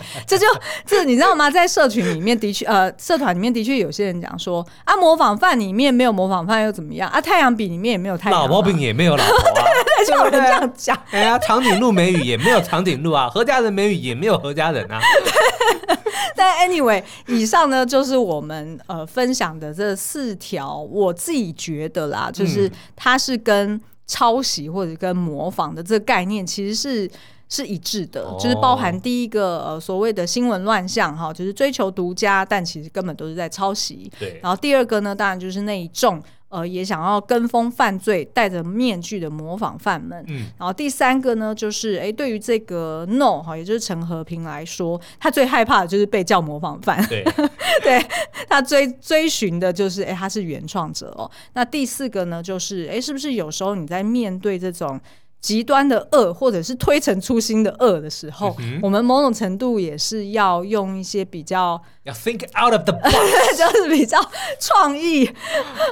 [0.26, 0.46] 这就
[0.86, 1.50] 这你知道吗？
[1.50, 7.20] 在社群里面的确，呃，社团里面的确有些人讲说啊，模仿犯里面没有模仿犯又怎么样啊？
[7.20, 9.64] 太阳饼里面也没有太阳，老婆饼也没有老婆啊，
[10.06, 10.98] 就有人这样讲。
[11.10, 15.00] 哎呀，长颈鹿美语也没有长颈鹿啊，何家人美语也没有何家人啊。
[16.36, 27.10] 但 anyway，以上呢就是我们呃分享的这四条，我自己觉得啦，就是它是跟抄袭或者跟模仿的这个概念其实是。
[27.48, 34.10] 是一致的，哦、就是包含第一个呃所谓的新闻乱象哈，就是追求独家，但其实根本都是在抄袭。
[34.18, 34.38] 对。
[34.42, 40.22] 然后第二个呢，当然就是那一众呃也想要跟风犯罪、戴着面具的模仿犯们。
[40.28, 40.46] 嗯。
[40.58, 47.02] 然后第三个呢，就是哎，对于这个 No 哈，也就是陈和平来说，他最害怕的就是被叫模仿犯。
[47.06, 47.24] 对。
[47.82, 48.04] 对
[48.48, 51.30] 他追追寻的就是哎，他是原创者哦。
[51.54, 55.00] 那第四个呢，就是哎，是不是有时候你在面对这种。
[55.40, 63.12] 极端的恶，或者是推陈出新的恶的时候，嗯、我们某种程度也是要用一些比较要 think out of the box，
[63.56, 64.18] 就是比较
[64.58, 65.30] 创意，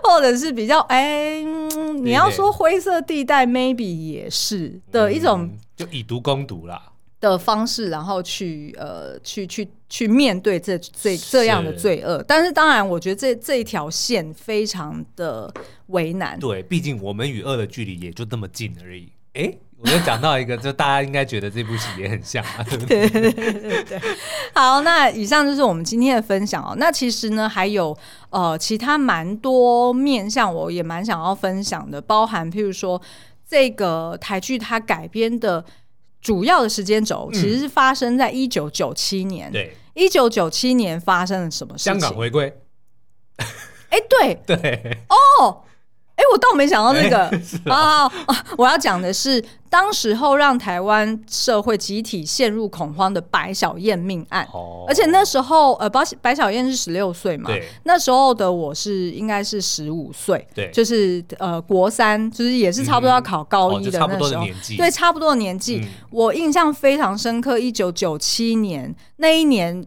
[0.02, 6.82] 或者是比较哎、欸嗯，你要说灰色地带，maybe 也是的一种，嗯、就以毒攻毒啦
[7.20, 12.22] 的方式，然后去呃去去去面对这这这样的罪恶。
[12.26, 15.52] 但是当然，我觉得这这一条线非常的
[15.86, 16.38] 为难。
[16.38, 19.08] 对，毕竟我们与恶的距离也就那么近而已。
[19.36, 23.08] 哎，我又讲到一个，就大家应该觉得这部戏也很像啊， 对不对？
[23.10, 24.00] 对对对对。
[24.54, 26.74] 好，那以上就是我们今天的分享哦。
[26.78, 27.96] 那其实呢，还有
[28.30, 33.00] 呃其他蛮多面向，我也蛮想要分享的，包含譬如说
[33.46, 35.62] 这个台剧它改编的
[36.22, 39.52] 主要的时间轴，其实是发生在一九九七年。
[39.52, 41.92] 对，一九九七年发生了什么事情？
[41.92, 42.52] 香港回归。
[43.90, 44.98] 哎，对 对。
[45.10, 45.62] 哦。
[46.16, 47.30] 哎，我倒没想到这个
[47.70, 48.10] 啊！
[48.56, 54.48] 我要讲的是，当时候让台湾社会集体陷入恐慌的白小燕命案。
[54.88, 57.50] 而且那时候，呃，白白小燕是十六岁嘛，
[57.84, 64.46] 那时候的我是应该是十五岁，对，就是呃国三，就是也是差不多要考高一的那时候，
[64.78, 65.86] 对，差不多的年纪。
[66.10, 69.86] 我印象非常深刻，一九九七年那一年。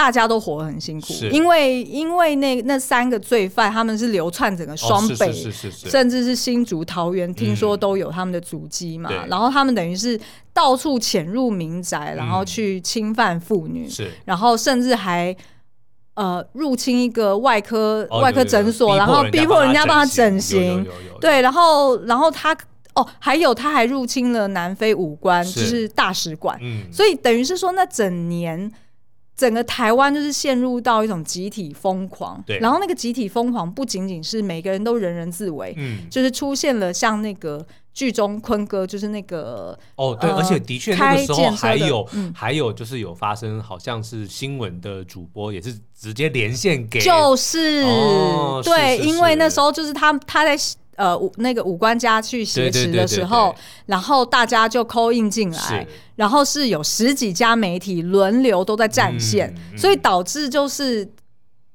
[0.00, 5.30] 大家都活得很辛苦，因为因为那那三个罪犯他们是流窜整个双北，
[5.70, 9.10] 甚至是新竹、桃园，听说都有他们的足迹嘛。
[9.28, 10.18] 然后他们等于是
[10.54, 13.86] 到处潜入民宅，然后去侵犯妇女，
[14.24, 15.36] 然后甚至还
[16.14, 20.86] 呃入侵一个外科外科诊所，然后逼迫人家帮他整形。
[21.20, 22.56] 对，然后然后他
[22.94, 26.58] 哦，还有他还入侵了南非武官，就是大使馆。
[26.90, 28.72] 所以等于是说那整年。
[29.40, 50.54] 整个台湾就是陷入到一种集体疯狂，对，然后那个集体疯狂不仅仅是每个人都人人自危，嗯，就是出现了像那个剧中坤哥，就是那个哦，对，呃、而且的确那个时候还有、嗯、还有就是有发生，好像是新闻的主播也是直接连线给，就是、哦、对是是是，因为那时候就是他他在。
[51.00, 53.54] 呃，那个五官家去挟持的时候，
[53.86, 61.10] 然后大家就 call in 进来，然后是有十几家媒体轮流都在战线，嗯，所以导致就是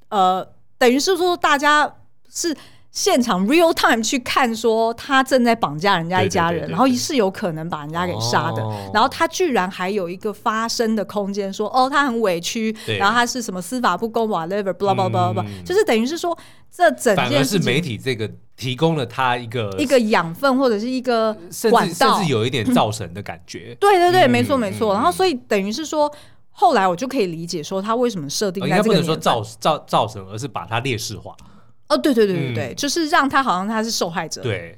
[0.09, 0.47] 呃，
[0.77, 1.91] 等于是说大家
[2.31, 2.55] 是
[2.95, 16.35] 现场 real time 去看，说他正在绑架人家一家人，对对对对对，然后是有可能把人家给杀的，哦，然后他居然还有一个发声的空间，说哦，他很委屈，然后他是什么司法不公 whatever blah blah blah blah，嗯，就是等于是说
[16.71, 18.27] 这整件事是媒体这个。
[18.57, 21.35] 提供了他一个一个养分或者是一个
[21.69, 23.75] 管道，甚至有一点造神的感觉。
[23.75, 24.93] 嗯、对对对，没错没错。
[24.93, 26.09] 然后所以等于是说，
[26.51, 31.35] 后来我就可以理解说他为什么设定在这个、哦、应该不能说造造造神，而是把他劣势化。
[31.89, 34.41] 哦，对对对对对、嗯，就是让他好像他是受害者。
[34.41, 34.77] 对。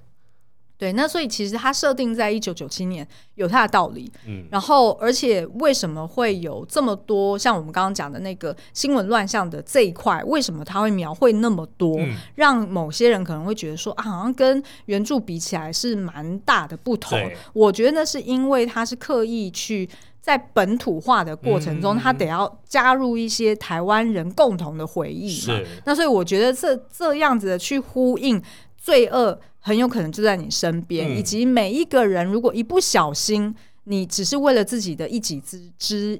[0.80, 17.20] 对，那所以其实他设定在一九九七年有他的道理，嗯，然后而且为什么会有这么多像我们刚刚讲的那个新闻乱象的这一块，为什么他会描绘那么多，嗯，让某些人可能会觉得说啊，好像跟原著比起来是蛮大的不同。
[17.54, 19.90] 我觉得那是因为他是刻意去
[20.28, 25.58] 在本土化的过程中，他得要加入一些台湾人共同的回忆嘛。
[25.86, 28.44] 那所以我觉得这这样子的去呼应
[28.78, 29.40] 罪恶。
[29.60, 33.54] 很有可能就在你身边，嗯，以及每一个人，如果一不小心，
[33.84, 36.18] 你只是为了自己的一己之之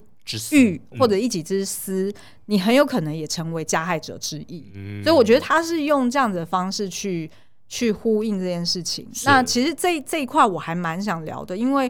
[0.52, 2.14] 欲或者一己之私，嗯，
[2.48, 5.02] 你很有可能也成为加害者之一，嗯。
[5.02, 7.32] 所以我觉得他是用这样子的方式去
[7.70, 9.08] 去呼应这件事情。
[9.24, 11.90] 那其实这这一块我还蛮想聊的，因为。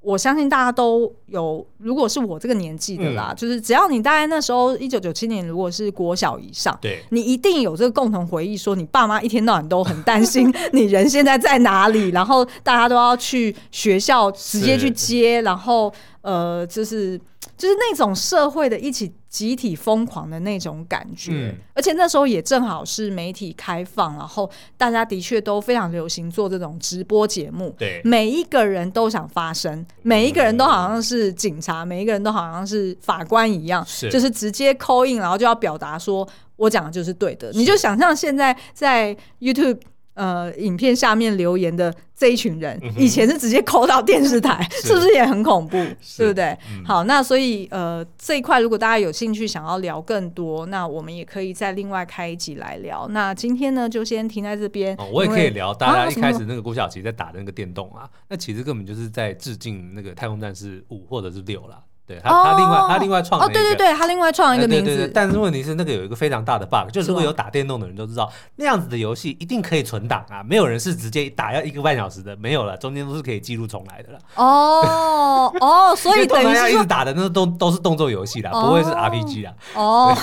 [0.00, 15.92] 我相信大家都有，如果是我这个年纪的啦，嗯，就是只要你大概那时候一九九七年，如果是国小以上，对，你一定有这个共同回忆，说你爸妈一天到晚都很担心 你人现在在哪里，然后大家都要去学校直接去接，然后
[16.22, 17.20] 呃，就是。
[17.56, 36.26] 就是那种社会的一起集体疯狂的那种感觉，嗯，而且那时候也正好是媒体开放，然后大家的确都非常流行做这种直播节目，对，每一个人都想发声，每一个人都好像是警察，嗯，每一个人都好像是法官一样，是，就是直接 call in，然后就要表达说
[36.56, 39.78] 我讲的就是对的，你就想象现在在 YouTube。
[40.18, 45.76] 呃，影片下面留言的这一群人，嗯、以前是直接 call 到电视台， 是，是不是也很恐怖？
[46.16, 46.46] 对不对？
[46.72, 53.06] 嗯、好，那所以呃，这一块如果大家有兴趣想要聊更多，那我们也可以再另外开一集来聊。
[53.10, 54.96] 那今天呢，就先停在这边。
[54.96, 61.80] 哦，我也可以聊，大家一开始那个郭晓琪在打的那个电动啊，那其实根本就是在致敬那个《太空战士五》或者是六啦。
[62.08, 64.86] 对他，他另外他另外创哦，对对对，他另外创一个名字。
[64.86, 74.18] 对对对，但是问题是，那个有一个非常大的 bug，就是如果有打电动的人都知道，那样子的游戏一定可以存档啊，没有人是直接打要一个半小时的，没有了，中间都是可以记录重来的了。
[74.36, 79.52] 哦哦， 所以等于是一直打的那都都是动作游戏啦，不会是 RPG 啦。
[79.74, 80.16] 哦，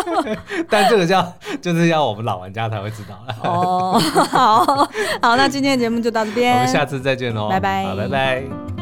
[0.68, 3.18] 但这个叫就是要我们老玩家才会知道。
[3.42, 3.98] 哦，
[4.30, 4.64] 好
[5.22, 8.81] 好，那今天的节目就到这边， 我们下次再见喽，拜拜，好，拜拜。